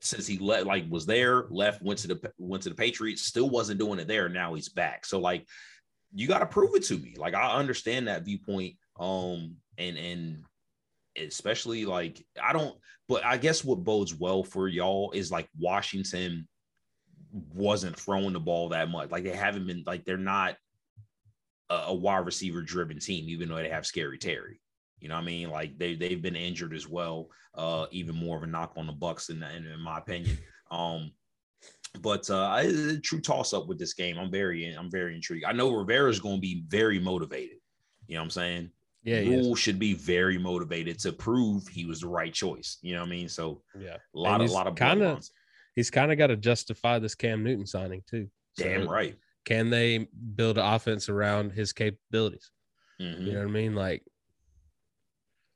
[0.00, 3.50] since he let like was there, left, went to the went to the Patriots, still
[3.50, 4.28] wasn't doing it there.
[4.28, 5.04] Now he's back.
[5.04, 5.46] So like
[6.14, 7.14] you got to prove it to me.
[7.16, 8.76] Like I understand that viewpoint.
[8.98, 10.44] Um and and
[11.16, 12.76] especially like I don't,
[13.08, 16.48] but I guess what bodes well for y'all is like Washington
[17.54, 19.10] wasn't throwing the ball that much.
[19.10, 20.56] Like they haven't been like they're not
[21.70, 24.60] a, wide receiver driven team, even though they have scary Terry.
[24.98, 25.50] You know what I mean?
[25.50, 27.28] Like they they've been injured as well.
[27.54, 30.38] Uh, even more of a knock on the Bucks in, in, in my opinion.
[30.70, 31.10] Um,
[32.00, 34.18] but uh, a true toss up with this game.
[34.18, 35.44] I'm very I'm very intrigued.
[35.44, 37.58] I know Rivera's going to be very motivated.
[38.06, 38.70] You know what I'm saying?
[39.02, 42.78] Yeah, Rhule should be very motivated to prove he was the right choice.
[42.82, 43.28] You know what I mean?
[43.28, 45.26] So yeah, a lot of a lot of kind of
[45.74, 48.28] he's kind of got to justify this Cam Newton signing too.
[48.56, 49.16] Damn so right.
[49.44, 52.50] Can they build an offense around his capabilities?
[53.00, 53.22] Mm-hmm.
[53.22, 53.74] You know what I mean?
[53.74, 54.02] Like,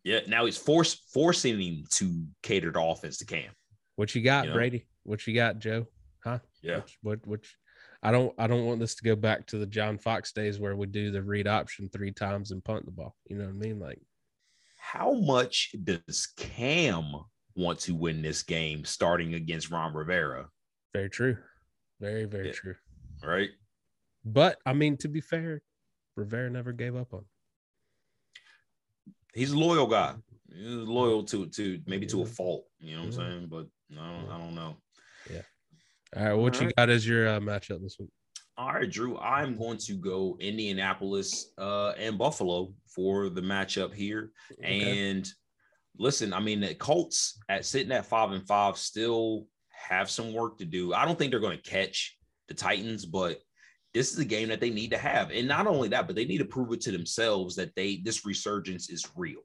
[0.02, 0.20] yeah.
[0.26, 3.50] Now he's force forcing him to cater the offense to Cam.
[3.96, 4.56] What you got, you know?
[4.56, 4.86] Brady?
[5.04, 5.86] What you got, Joe?
[6.22, 6.38] Huh?
[6.62, 6.76] Yeah.
[6.76, 7.26] Which, what?
[7.26, 7.56] Which?
[8.02, 10.76] I don't I don't want this to go back to the John Fox days where
[10.76, 13.14] we do the read option three times and punt the ball.
[13.26, 13.78] You know what I mean?
[13.78, 14.00] Like
[14.84, 17.14] how much does Cam
[17.56, 20.48] want to win this game starting against Ron Rivera?
[20.92, 21.38] Very true.
[22.00, 22.52] Very, very yeah.
[22.52, 22.74] true.
[23.24, 23.48] Right.
[24.24, 25.62] But I mean, to be fair,
[26.16, 27.20] Rivera never gave up on.
[27.20, 27.26] Him.
[29.34, 30.14] He's a loyal guy.
[30.52, 32.64] He's loyal to to maybe to a fault.
[32.78, 33.46] You know what I'm saying?
[33.50, 34.76] But I don't, I don't know.
[35.30, 35.42] Yeah.
[36.16, 36.76] All right, what All you right.
[36.76, 38.10] got as your uh, matchup this week?
[38.56, 39.18] All right, Drew.
[39.18, 44.30] I'm going to go Indianapolis uh, and Buffalo for the matchup here.
[44.52, 45.10] Okay.
[45.10, 45.28] And
[45.98, 50.58] listen, I mean, the Colts at sitting at five and five still have some work
[50.58, 50.94] to do.
[50.94, 52.16] I don't think they're going to catch
[52.46, 53.38] the Titans, but
[53.94, 55.30] this is a game that they need to have.
[55.30, 58.26] And not only that, but they need to prove it to themselves that they this
[58.26, 59.40] resurgence is real.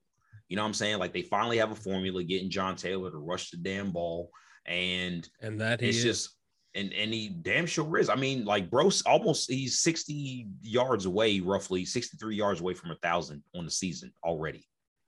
[0.50, 0.98] You know what I'm saying?
[0.98, 4.32] Like they finally have a formula getting John Taylor to rush the damn ball.
[4.66, 6.36] And and that it's just
[6.74, 8.10] and and he damn sure is.
[8.10, 12.96] I mean, like Bros almost he's 60 yards away, roughly 63 yards away from a
[12.96, 14.66] thousand on the season already.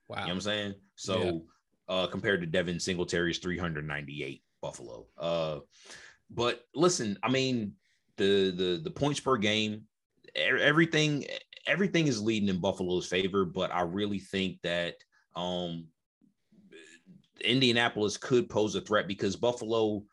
[0.08, 0.18] Wow.
[0.18, 0.74] You know what I'm saying?
[0.96, 1.96] So yeah.
[1.96, 5.08] uh compared to Devin Singletary's 398 Buffalo.
[5.18, 5.60] Uh
[6.34, 7.74] but listen, I mean,
[8.22, 9.84] the the the points per game,
[10.36, 11.26] everything
[11.67, 14.95] everything is leading in Buffalo's favor, but I really think that
[15.36, 15.88] um
[17.43, 20.03] Indianapolis could pose a threat because Buffalo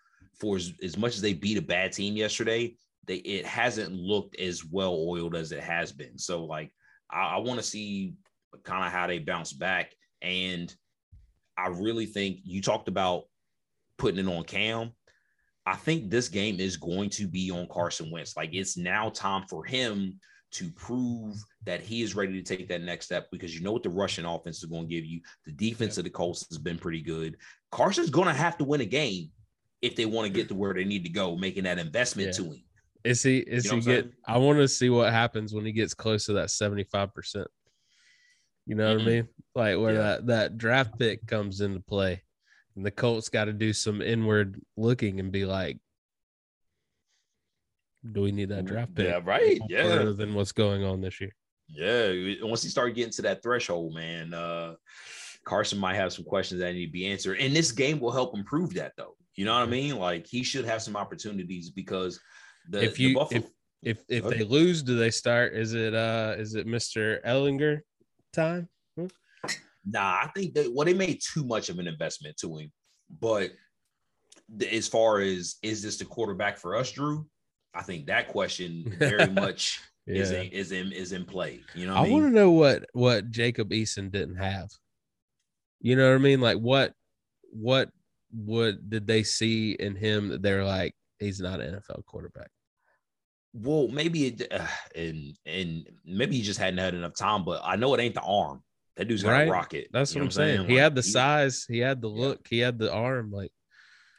[0.40, 4.38] for as, as much as they beat a bad team yesterday, they it hasn't looked
[4.38, 6.18] as well oiled as it has been.
[6.18, 6.72] So like
[7.10, 8.14] I, I want to see
[8.64, 9.92] kind of how they bounce back.
[10.22, 10.74] And
[11.56, 13.24] I really think you talked about
[13.98, 14.92] putting it on Cam.
[15.68, 18.38] I think this game is going to be on Carson Wentz.
[18.38, 20.18] Like it's now time for him
[20.52, 23.82] to prove that he is ready to take that next step because you know what
[23.82, 25.20] the Russian offense is going to give you.
[25.44, 26.00] The defense yeah.
[26.00, 27.36] of the Colts has been pretty good.
[27.70, 29.28] Carson's going to have to win a game
[29.82, 32.44] if they want to get to where they need to go, making that investment yeah.
[32.44, 32.62] to him.
[33.04, 35.72] Is he is you know he get I want to see what happens when he
[35.72, 37.44] gets close to that 75%.
[38.64, 38.98] You know mm-hmm.
[38.98, 39.28] what I mean?
[39.54, 40.00] Like where yeah.
[40.00, 42.22] that that draft pick comes into play.
[42.78, 45.78] And the Colts got to do some inward looking and be like,
[48.12, 49.08] do we need that draft pick?
[49.08, 49.58] Yeah, right.
[49.68, 49.82] Yeah.
[49.82, 51.34] Further than what's going on this year.
[51.66, 52.36] Yeah.
[52.40, 54.76] Once he start getting to that threshold, man, uh
[55.44, 57.40] Carson might have some questions that need to be answered.
[57.40, 59.16] And this game will help improve that though.
[59.34, 59.98] You know what I mean?
[59.98, 62.20] Like he should have some opportunities because
[62.68, 63.50] the if you the Buffalo, if
[63.82, 64.38] if if okay.
[64.38, 65.54] they lose, do they start?
[65.54, 67.20] Is it uh is it Mr.
[67.26, 67.80] Ehlinger
[68.32, 68.68] time?
[69.84, 72.72] Nah, I think they well they made too much of an investment to him.
[73.20, 73.52] But
[74.70, 77.26] as far as is this the quarterback for us, Drew?
[77.74, 80.22] I think that question very much yeah.
[80.22, 81.60] is in, is in is in play.
[81.74, 84.68] You know, I, I want to know what what Jacob Eason didn't have.
[85.80, 86.40] You know what I mean?
[86.40, 86.92] Like what
[87.52, 87.90] what
[88.30, 92.50] what did they see in him that they're like he's not an NFL quarterback?
[93.54, 94.66] Well, maybe it, uh,
[94.96, 98.22] and and maybe he just hadn't had enough time, but I know it ain't the
[98.22, 98.62] arm.
[98.98, 99.48] That dude's got right?
[99.48, 99.88] a rocket.
[99.92, 100.56] That's what I'm saying.
[100.58, 100.68] saying.
[100.68, 102.56] He like, had the size, he had the look, yeah.
[102.56, 103.30] he had the arm.
[103.30, 103.52] Like,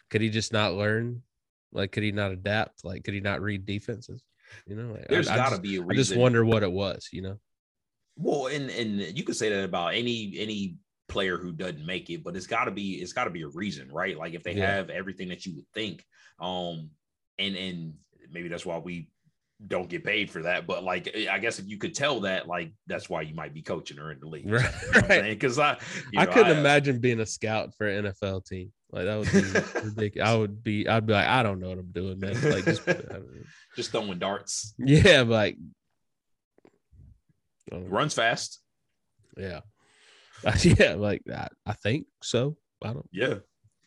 [0.10, 1.22] could he just not learn?
[1.74, 2.86] Like, could he not adapt?
[2.86, 4.24] Like, could he not read defenses?
[4.66, 5.92] You know, like, there's got to be a reason.
[5.92, 7.10] I just wonder what it was.
[7.12, 7.40] You know.
[8.16, 10.78] Well, and and you could say that about any any
[11.10, 13.50] player who doesn't make it, but it's got to be it's got to be a
[13.50, 14.18] reason, right?
[14.18, 14.76] Like if they yeah.
[14.76, 16.06] have everything that you would think,
[16.40, 16.90] um,
[17.38, 17.94] and and
[18.32, 19.10] maybe that's why we
[19.66, 20.66] don't get paid for that.
[20.66, 23.54] But like, eh, I guess if you could tell that, like, that's why you might
[23.54, 24.72] be coaching her in the league, right?
[25.24, 25.76] Because you know
[26.18, 28.72] I, I couldn't I, uh, imagine being a scout for an NFL team.
[28.92, 30.30] Like that would be ridiculous.
[30.30, 32.34] I would be, I'd be like, I don't know what I'm doing, man.
[32.50, 32.82] Like just,
[33.76, 34.74] just throwing darts.
[34.80, 35.58] Yeah, like
[37.72, 38.60] runs fast.
[39.38, 39.60] Yeah,
[40.64, 42.58] yeah, like I, I think so.
[42.84, 43.08] I don't.
[43.12, 43.36] Yeah,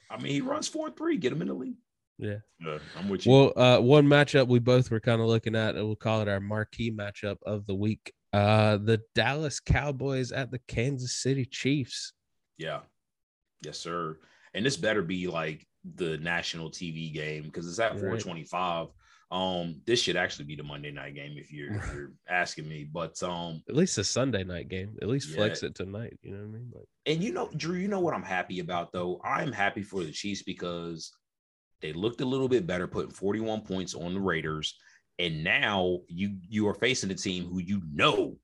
[0.08, 1.16] I mean he runs four three.
[1.16, 1.78] Get him in the league.
[2.22, 2.38] Yeah.
[2.60, 3.32] yeah, I'm with you.
[3.32, 6.28] Well, uh, one matchup we both were kind of looking at, and we'll call it
[6.28, 8.12] our marquee matchup of the week.
[8.32, 12.12] Uh, the Dallas Cowboys at the Kansas City Chiefs.
[12.58, 12.80] Yeah.
[13.62, 14.18] Yes, sir.
[14.54, 15.66] And this better be like
[15.96, 18.88] the national TV game because it's at 425.
[19.32, 22.84] Um, this should actually be the Monday night game if you're, if you're asking me.
[22.84, 24.96] But um, at least a Sunday night game.
[25.02, 25.36] At least yeah.
[25.36, 26.18] flex it tonight.
[26.22, 26.70] You know what I mean?
[26.72, 29.20] Like, and you know, Drew, you know what I'm happy about though.
[29.24, 31.12] I'm happy for the Chiefs because
[31.82, 34.74] they looked a little bit better, putting 41 points on the Raiders.
[35.18, 38.38] And now you you are facing a team who you know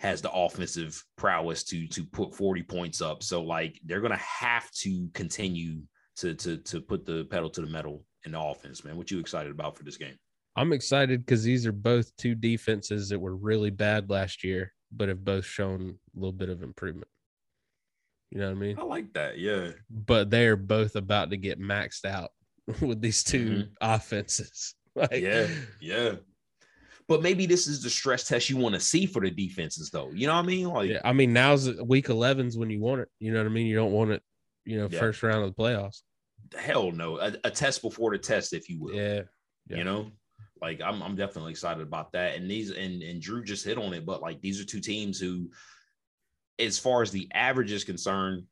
[0.00, 3.22] has the offensive prowess to to put 40 points up.
[3.22, 5.80] So like they're gonna have to continue
[6.16, 8.96] to to to put the pedal to the metal in the offense, man.
[8.96, 10.16] What you excited about for this game?
[10.56, 15.08] I'm excited because these are both two defenses that were really bad last year, but
[15.08, 17.08] have both shown a little bit of improvement.
[18.30, 18.78] You know what I mean?
[18.78, 19.70] I like that, yeah.
[19.90, 22.30] But they're both about to get maxed out
[22.80, 23.62] with these 2 mm-hmm.
[23.80, 24.74] offenses.
[24.96, 25.48] Like, yeah,
[25.80, 26.12] yeah.
[27.08, 30.12] But maybe this is the stress test you want to see for the defenses, though.
[30.12, 30.68] You know what I mean?
[30.68, 33.08] Like, yeah, I mean, now's week 11's when you want it.
[33.18, 33.66] You know what I mean?
[33.66, 34.22] You don't want it,
[34.64, 35.00] you know, yeah.
[35.00, 36.02] first round of the playoffs.
[36.56, 38.94] Hell no, a, a, test before the test, if you will.
[38.94, 39.22] Yeah,
[39.66, 39.78] yeah.
[39.78, 40.12] You know,
[40.62, 42.36] like I'm, I'm definitely excited about that.
[42.36, 45.18] And these, and and Drew just hit on it, but like these are two teams
[45.18, 45.50] who,
[46.60, 48.44] as far as the average is concerned,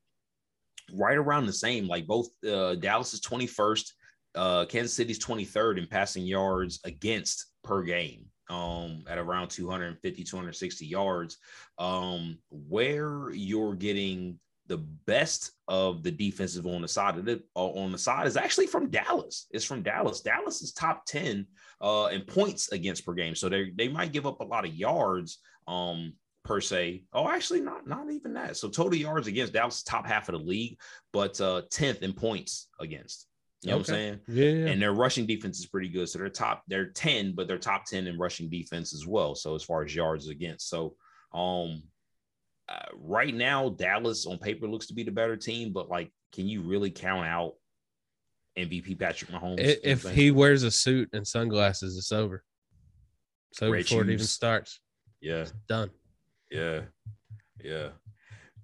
[0.92, 1.86] right around the same.
[1.86, 3.92] Like both uh, Dallas is 21st,
[4.35, 10.87] uh, Kansas City's 23rd in passing yards against per game um, at around 250, 260
[10.87, 11.39] yards.
[11.78, 17.70] Um, where you're getting the best of the defensive on the side of it uh,
[17.70, 19.47] on the side is actually from Dallas.
[19.51, 20.20] It's from Dallas.
[20.20, 21.47] Dallas is top 10
[21.80, 23.35] uh, in points against per game.
[23.35, 26.14] So they they might give up a lot of yards um,
[26.45, 27.05] per se.
[27.12, 28.57] Oh, actually, not not even that.
[28.57, 30.78] So total yards against Dallas, top half of the league,
[31.12, 33.26] but uh, tenth in points against.
[33.62, 33.80] You know okay.
[33.80, 34.20] what I'm saying?
[34.28, 36.08] Yeah, And their rushing defense is pretty good.
[36.08, 39.34] So they're top, they're 10, but they're top 10 in rushing defense as well.
[39.34, 40.68] So as far as yards against.
[40.68, 40.96] So
[41.32, 41.82] um
[42.68, 46.48] uh, right now, Dallas on paper looks to be the better team, but like, can
[46.48, 47.54] you really count out
[48.58, 49.78] MVP Patrick Mahomes?
[49.82, 52.42] If he wears a suit and sunglasses, it's over.
[53.52, 54.08] So Red before shoes.
[54.08, 54.80] it even starts.
[55.20, 55.46] Yeah.
[55.68, 55.90] done.
[56.50, 56.82] Yeah.
[57.62, 57.88] Yeah.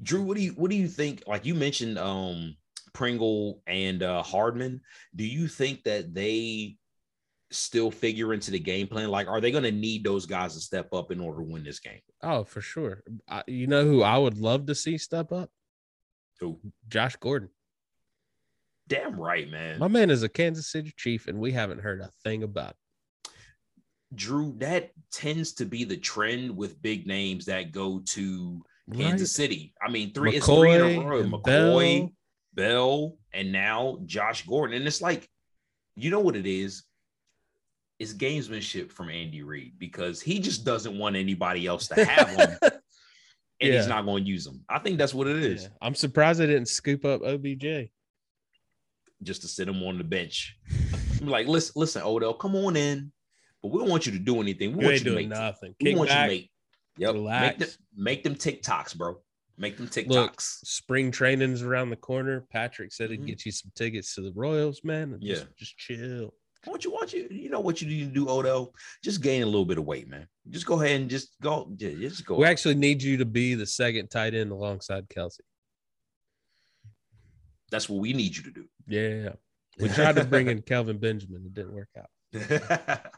[0.02, 1.24] Drew, what do you what do you think?
[1.26, 2.56] Like you mentioned um
[2.92, 4.80] Pringle and uh, Hardman,
[5.14, 6.76] do you think that they
[7.50, 9.08] still figure into the game plan?
[9.08, 11.64] Like, are they going to need those guys to step up in order to win
[11.64, 12.00] this game?
[12.22, 13.02] Oh, for sure.
[13.28, 15.50] I, you know who I would love to see step up?
[16.40, 16.60] Who?
[16.88, 17.50] Josh Gordon.
[18.86, 19.78] Damn right, man.
[19.78, 22.76] My man is a Kansas City Chief, and we haven't heard a thing about it.
[24.14, 29.44] Drew, that tends to be the trend with big names that go to Kansas right.
[29.44, 29.74] City.
[29.86, 31.22] I mean, three, McCoy, it's three in a row.
[31.24, 32.12] McCoy, Bell.
[32.54, 34.76] Bell and now Josh Gordon.
[34.76, 35.28] And it's like,
[35.96, 36.84] you know what it is?
[37.98, 42.58] It's gamesmanship from Andy Reid because he just doesn't want anybody else to have them.
[43.60, 43.76] and yeah.
[43.76, 44.64] he's not going to use them.
[44.68, 45.64] I think that's what it is.
[45.64, 45.68] Yeah.
[45.82, 47.90] I'm surprised they didn't scoop up OBJ
[49.22, 50.56] just to sit him on the bench.
[51.20, 53.12] I'm like, listen, listen, Odell, come on in,
[53.62, 54.76] but we don't want you to do anything.
[54.76, 55.74] We you want you to make nothing.
[55.80, 56.50] We want back, you to make,
[56.96, 57.42] yep, relax.
[57.42, 59.20] make them, make them TikToks, bro.
[59.60, 60.08] Make them TikToks.
[60.08, 62.44] Look, spring training's around the corner.
[62.52, 63.26] Patrick said he'd mm-hmm.
[63.26, 65.18] get you some tickets to the Royals, man.
[65.20, 66.32] yeah, just, just chill.
[66.64, 68.72] What you want you you know what you need to do, Odo?
[69.02, 70.26] Just gain a little bit of weight, man.
[70.50, 71.68] Just go ahead and just go.
[71.76, 72.36] Just go.
[72.36, 75.40] We actually need you to be the second tight end alongside Kelce.
[77.70, 78.64] That's what we need you to do.
[78.86, 79.30] Yeah,
[79.80, 81.44] we tried to bring in Kelvin Benjamin.
[81.46, 82.10] It didn't work out.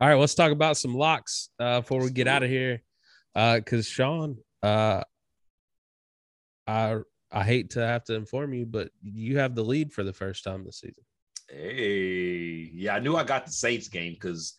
[0.00, 2.82] All right, let's talk about some locks uh, before we get out of here.
[3.34, 4.36] Because uh, Sean,
[4.66, 5.02] uh,
[6.66, 6.98] I
[7.30, 10.44] I hate to have to inform you, but you have the lead for the first
[10.44, 11.04] time this season.
[11.48, 14.54] Hey, yeah, I knew I got the Saints game because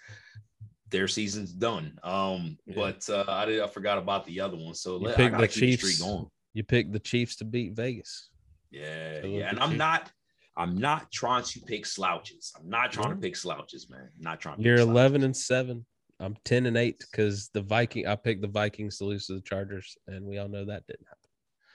[0.90, 2.00] their season's done.
[2.04, 2.76] Um, yeah.
[2.76, 4.74] but uh, I did I forgot about the other one.
[4.74, 6.00] So you let, I the Chiefs.
[6.00, 6.28] going.
[6.54, 8.30] You picked the Chiefs to beat Vegas.
[8.72, 9.80] Yeah, yeah, and I'm Chiefs.
[9.80, 10.12] not.
[10.56, 12.52] I'm not trying to pick slouches.
[12.60, 13.22] I'm not trying mm-hmm.
[13.22, 14.10] to pick slouches, man.
[14.18, 14.60] I'm not trying.
[14.60, 15.86] You're 11 and seven.
[16.20, 19.42] I'm 10 and 8 because the Viking I picked the Vikings to lose to the
[19.42, 21.28] Chargers, and we all know that didn't happen.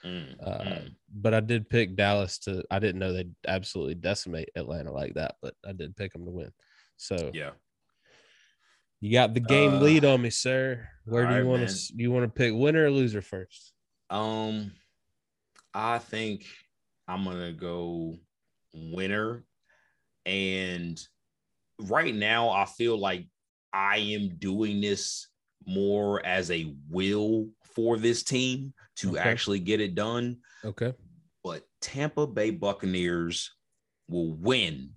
[0.05, 0.95] Mm, uh, mm.
[1.13, 2.63] But I did pick Dallas to.
[2.69, 6.31] I didn't know they'd absolutely decimate Atlanta like that, but I did pick them to
[6.31, 6.51] win.
[6.97, 7.51] So yeah,
[8.99, 10.87] you got the game uh, lead on me, sir.
[11.05, 11.93] Where do you want to?
[11.95, 13.71] You want to pick winner or loser first?
[14.09, 14.73] Um,
[15.73, 16.45] I think
[17.07, 18.15] I'm gonna go
[18.73, 19.43] winner.
[20.25, 20.99] And
[21.79, 23.27] right now, I feel like
[23.73, 25.27] I am doing this
[25.65, 29.19] more as a will for this team to Okay.
[29.19, 30.37] actually get it done.
[30.63, 30.93] Okay.
[31.43, 33.51] But Tampa Bay Buccaneers
[34.07, 34.91] will win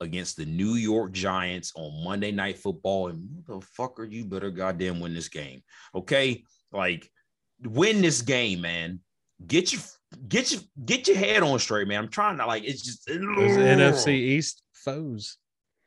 [0.00, 3.08] against the New York Giants on Monday Night Football.
[3.08, 5.62] And motherfucker, you better goddamn win this game.
[5.94, 6.44] Okay.
[6.72, 7.08] Like,
[7.62, 9.00] win this game, man.
[9.46, 9.82] Get your
[10.28, 12.04] get your get your head on straight, man.
[12.04, 15.38] I'm trying to like it's just Those NFC East foes.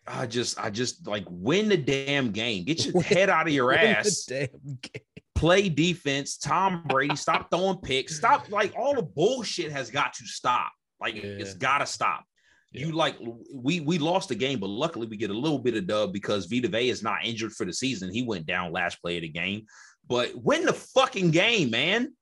[0.08, 2.64] I just I just like win the damn game.
[2.64, 4.26] Get your head out of your ass.
[4.26, 4.48] Damn
[4.82, 5.02] game.
[5.34, 6.38] Play defense.
[6.38, 8.16] Tom Brady, stop throwing picks.
[8.16, 10.72] Stop like all the bullshit has got to stop.
[11.02, 12.24] Like it's got to stop.
[12.72, 12.88] Yeah.
[12.88, 13.18] You like
[13.54, 16.46] we we lost the game, but luckily we get a little bit of dub because
[16.46, 18.12] Vita Vea is not injured for the season.
[18.12, 19.66] He went down last play of the game,
[20.08, 22.14] but win the fucking game, man.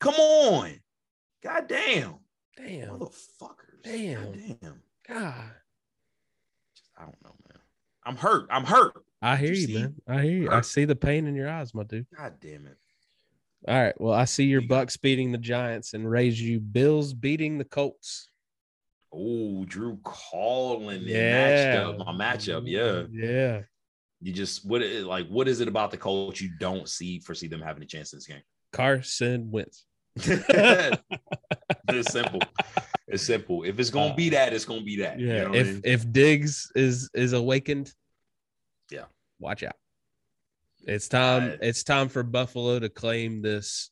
[0.00, 0.74] Come on,
[1.42, 2.16] god damn,
[2.56, 2.98] Damn.
[2.98, 4.32] motherfuckers, Damn.
[4.32, 4.82] God damn.
[5.06, 5.50] God.
[7.00, 7.58] I don't know, man.
[8.04, 8.46] I'm hurt.
[8.50, 9.02] I'm hurt.
[9.22, 9.94] I hear you you, man.
[10.08, 10.50] I hear you.
[10.50, 12.06] I see the pain in your eyes, my dude.
[12.16, 12.76] God damn it.
[13.68, 13.98] All right.
[14.00, 18.28] Well, I see your Bucks beating the Giants and raise you Bills beating the Colts.
[19.12, 21.74] Oh, Drew calling the Yeah.
[21.74, 22.62] matchup, my matchup.
[22.66, 23.04] Yeah.
[23.10, 23.62] Yeah.
[24.22, 27.48] You just what it like what is it about the Colts you don't see foresee
[27.48, 28.42] them having a chance in this game?
[28.72, 29.86] Carson wins.
[31.88, 32.40] it's simple.
[33.08, 33.64] It's simple.
[33.64, 35.18] If it's gonna be that, it's gonna be that.
[35.18, 35.42] You Yeah.
[35.44, 35.80] know what I if mean?
[35.84, 37.92] if Diggs is is awakened,
[38.90, 39.04] Yeah.
[39.38, 39.76] watch out.
[40.86, 41.58] It's time.
[41.60, 43.90] It's time for Buffalo to claim this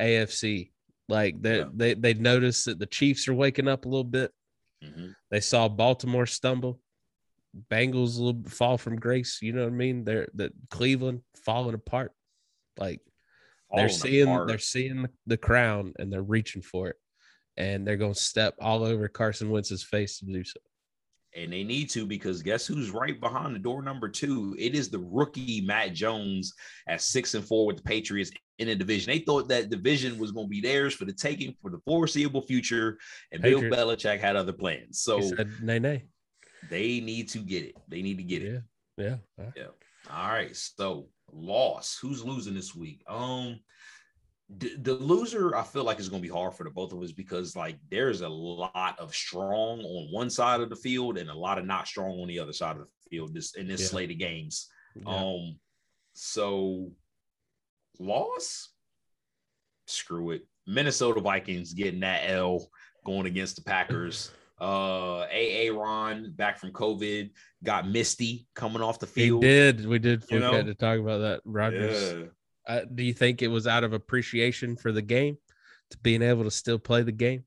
[0.00, 0.72] AFC.
[1.08, 1.68] Like they Yeah.
[1.74, 4.32] they they noticed that the Chiefs are waking up a little bit.
[4.82, 5.14] Mhm.
[5.30, 6.80] They saw Baltimore stumble.
[7.70, 9.38] Bengals a little fall from grace.
[9.40, 10.04] You know what I mean?
[10.04, 12.12] They're the Cleveland falling apart.
[12.76, 13.00] Like
[13.76, 14.48] they're seeing apart.
[14.48, 16.96] they're seeing the, crown and they're reaching for it.
[17.56, 20.60] And they're gonna step all over Carson Wentz's face to do so.
[21.36, 24.54] and they need to because guess who's right behind the door number two?
[24.58, 26.52] It is the rookie Matt Jones
[26.88, 29.12] at six and four with the Patriots in the division.
[29.12, 32.42] They thought that division was going to be theirs for the taking for the foreseeable
[32.42, 32.98] future,
[33.32, 33.74] and Patriots.
[33.74, 35.00] Bill Belichick had other plans.
[35.00, 36.04] So He said, nay, nay.
[36.70, 37.74] they need to get it.
[37.88, 38.62] They need to get it.
[38.96, 39.16] Yeah.
[39.38, 39.50] Yeah.
[39.56, 39.66] Yeah.
[40.10, 40.54] All right.
[40.56, 41.98] So loss.
[42.00, 43.02] Who's losing this week?
[43.08, 43.60] Um,
[44.58, 47.02] the, the loser, I feel like is going to be hard for the both of
[47.02, 51.30] us because like there's a lot of strong on one side of the field and
[51.30, 53.34] a lot of not strong on the other side of the field.
[53.34, 53.86] This in this Yeah.
[53.88, 54.68] slate of games.
[54.96, 55.14] Yeah.
[55.16, 55.58] Um,
[56.12, 56.92] so
[57.98, 58.70] loss.
[59.86, 60.42] Screw it.
[60.66, 62.70] Minnesota Vikings getting that L
[63.04, 64.30] going against the Packers.
[64.60, 67.30] Uh, AA Ron back from COVID
[67.64, 69.42] got Misty coming off the he field.
[69.42, 69.86] did.
[69.86, 70.62] We did You forget know?
[70.64, 71.40] to talk about that.
[71.44, 72.12] Rodgers.
[72.12, 72.24] Yeah.
[72.66, 75.36] Uh, do you think it was out of appreciation for the game
[75.90, 77.44] to being able to still play the game?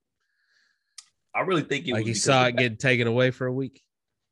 [1.33, 3.53] I really think it like was he saw it back- get taken away for a
[3.53, 3.81] week.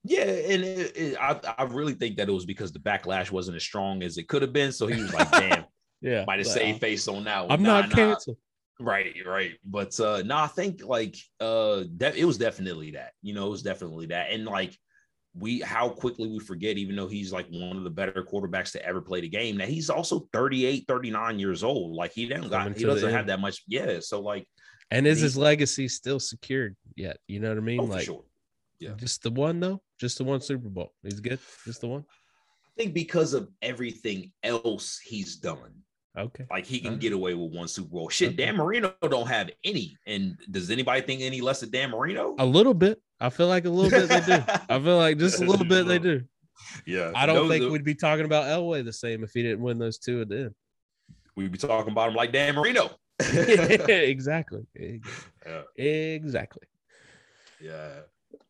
[0.03, 3.55] Yeah, and it, it, I, I really think that it was because the backlash wasn't
[3.57, 4.71] as strong as it could have been.
[4.71, 5.65] So he was like, "Damn,
[6.01, 6.25] Yeah.
[6.27, 7.95] might have like, saved face on that one." I'm Nah, not nah.
[7.95, 8.37] canceled.
[8.79, 9.51] Right, right.
[9.63, 13.13] But uh no, I think like uh that it was definitely that.
[13.21, 14.31] You know, it was definitely that.
[14.31, 14.77] And like
[15.37, 18.85] we how quickly we forget, even though he's like one of the better quarterbacks to
[18.85, 21.93] ever play the game, that he's also 38, 39 years old.
[21.95, 23.29] Like he doesn't got he doesn't have end.
[23.29, 23.63] that much.
[23.67, 23.99] Yeah.
[24.01, 24.45] So like
[24.91, 27.17] And is He- his legacy still secured yet?
[27.27, 27.79] You know what I mean?
[27.79, 28.23] oh, like sure.
[28.79, 28.93] Yeah.
[28.97, 30.91] just the one though, just the one Super Bowl.
[31.01, 31.39] He's good.
[31.63, 32.03] Just the one.
[32.77, 35.71] I think because of everything else he's done.
[36.17, 36.45] Okay.
[36.49, 36.99] Like he can Okay.
[37.01, 38.09] get away with one Super Bowl.
[38.09, 38.45] Shit, Okay.
[38.45, 39.97] Dan Marino don't have any.
[40.07, 42.35] And does anybody think any less of Dan Marino?
[42.39, 43.01] A little bit.
[43.19, 44.43] I feel like a little bit they do.
[44.69, 46.21] I feel like just a little bit they do.
[46.85, 47.11] yeah.
[47.15, 49.77] I don't think are- we'd be talking about Elway the same if he didn't win
[49.77, 50.55] those two at the end.
[51.35, 52.89] we'd be talking about him like Dan Marino.
[53.19, 54.65] exactly.
[54.75, 55.61] Yeah.
[55.77, 56.63] Exactly.
[57.61, 57.99] yeah.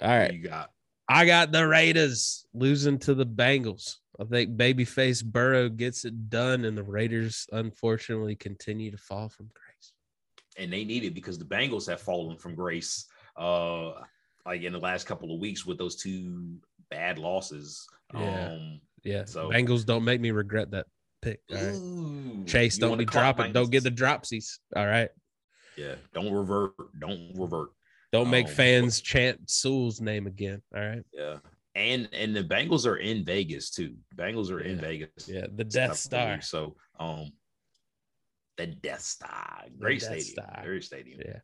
[0.02, 0.34] All right.
[0.34, 0.72] You got
[1.08, 3.98] I got the Raiders losing to the Bengals.
[4.20, 9.50] I think babyface Burrow gets it done, and the Raiders unfortunately continue to fall from
[9.54, 9.94] grace.
[10.58, 13.06] and they need it because the Bengals have fallen from grace
[13.38, 13.92] uh
[14.46, 16.56] like in the last couple of weeks with those two
[16.90, 17.86] bad losses.
[18.14, 18.52] Yeah.
[18.54, 19.26] Um Yeah.
[19.26, 20.86] So- Bengals don't make me regret that
[21.22, 21.42] pick.
[21.52, 21.74] Right.
[21.76, 23.52] ooh, Chase, don't be dropping.
[23.52, 24.60] Don't get the dropsies.
[24.76, 25.10] All right.
[25.78, 27.72] yeah, don't revert, don't revert.
[28.16, 30.62] Don't make Um, fans chant Sewell's name again.
[30.76, 31.04] All right.
[31.14, 31.38] Yeah.
[31.76, 33.96] And and the Bengals are in Vegas too.
[34.16, 35.28] Bengals are in Vegas.
[35.28, 35.48] Yeah.
[35.54, 36.40] The Death Star.
[36.42, 37.32] So um
[38.58, 39.64] the Death Star.
[39.78, 40.32] Great Death stadium.
[40.48, 40.64] Star.
[40.66, 41.20] Great stadium.
[41.26, 41.40] Yeah.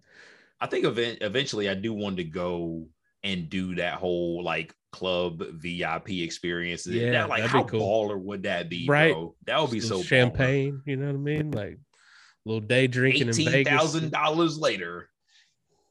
[0.62, 2.88] I think event, eventually I do want to go
[3.24, 6.88] and do that whole like club VIP experience.
[6.88, 7.82] Yeah, That, like how cool.
[7.82, 9.12] baller would that be, Right.
[9.14, 9.36] bro?
[9.46, 10.08] That would be so Little baller.
[10.08, 10.82] champagne.
[10.86, 11.52] You know what I mean?
[11.52, 13.72] Like a little day drinking in Vegas.
[13.74, 15.10] thousand dollars later.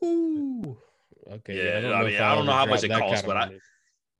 [0.04, 0.78] Ooh.
[1.30, 1.56] Okay.
[1.56, 3.58] Yeah, I don't I know, mean, I don't know how much it costs, but I-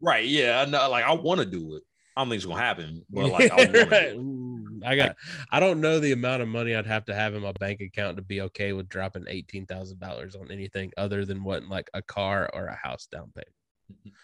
[0.03, 0.27] Right.
[0.27, 0.65] Yeah.
[0.67, 1.83] I know, like I want to do it.
[2.17, 4.19] I don't think it's gonna happen, but like I want to do it.
[4.87, 5.17] I got.
[5.51, 8.17] I don't know the amount of money I'd have to have in my bank account
[8.17, 12.03] to be okay with dropping eighteen thousand dollars on anything other than what like a
[12.03, 14.17] car or a house down payment.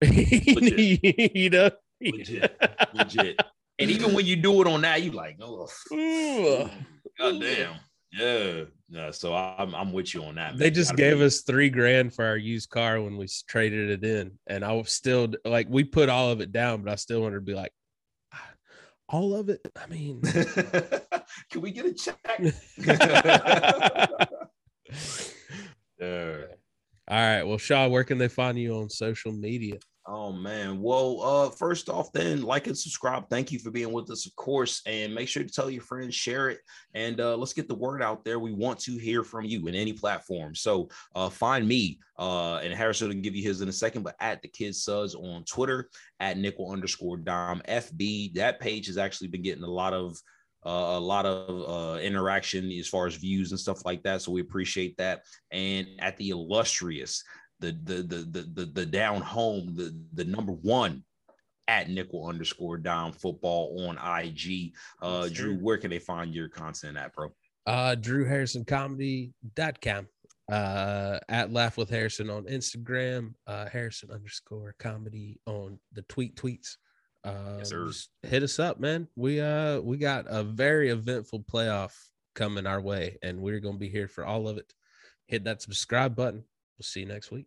[1.34, 1.70] you know.
[2.00, 2.60] Legit.
[2.94, 3.40] Legit.
[3.78, 6.70] And even when you do it on that, you like, oh, Ooh.
[7.18, 7.74] god damn.
[8.16, 8.64] Yeah.
[8.88, 9.10] Yeah.
[9.10, 10.56] So I'm I'm with you on that.
[10.56, 10.74] They man.
[10.74, 14.38] just gave be- us three grand for our used car when we traded it in,
[14.46, 17.36] and I was still like, we put all of it down, but I still wanted
[17.36, 17.72] to be like,
[18.32, 18.50] "Ah,
[19.08, 19.60] all of it.
[19.76, 20.22] I mean,
[21.50, 22.18] Can we get a check?
[22.78, 24.06] yeah.
[26.00, 27.42] all right.
[27.42, 29.78] Well, Shaw, where can they find you on social media?
[30.06, 30.82] Oh man.
[30.82, 33.30] Well, uh, first off, then like and subscribe.
[33.30, 36.14] Thank you for being with us, of course, and make sure to tell your friends,
[36.14, 36.60] share it,
[36.92, 38.38] and uh, let's get the word out there.
[38.38, 40.54] We want to hear from you in any platform.
[40.54, 44.16] So uh, find me, uh, and Harrison will give you his in a second, but
[44.20, 45.88] at the Kid Suds on Twitter
[46.20, 48.34] at nickel underscore dom FB.
[48.34, 50.18] That page has actually been getting a lot of
[50.66, 54.22] uh, a lot of uh, interaction as far as views and stuff like that.
[54.22, 55.22] So we appreciate that.
[55.50, 57.22] And at the illustrious,
[57.72, 61.04] the the the the the, down home, the the number one
[61.68, 64.72] at nickel underscore down football on IG.
[65.00, 67.32] Uh, Drew, where can they find your content at, bro?
[67.66, 70.08] Uh, DrewHarrisonComedy.com.
[70.52, 73.32] Uh, at Laugh with Harrison on Instagram.
[73.46, 76.76] Uh, Harrison underscore comedy on the tweet tweets.
[77.24, 77.90] Uh, Yes, sir.
[78.22, 79.08] hit us up, man.
[79.16, 81.94] We uh we got a very eventful playoff
[82.34, 84.70] coming our way, and we're gonna be here for all of it.
[85.28, 86.44] Hit that subscribe button.
[86.76, 87.46] We'll see you next week.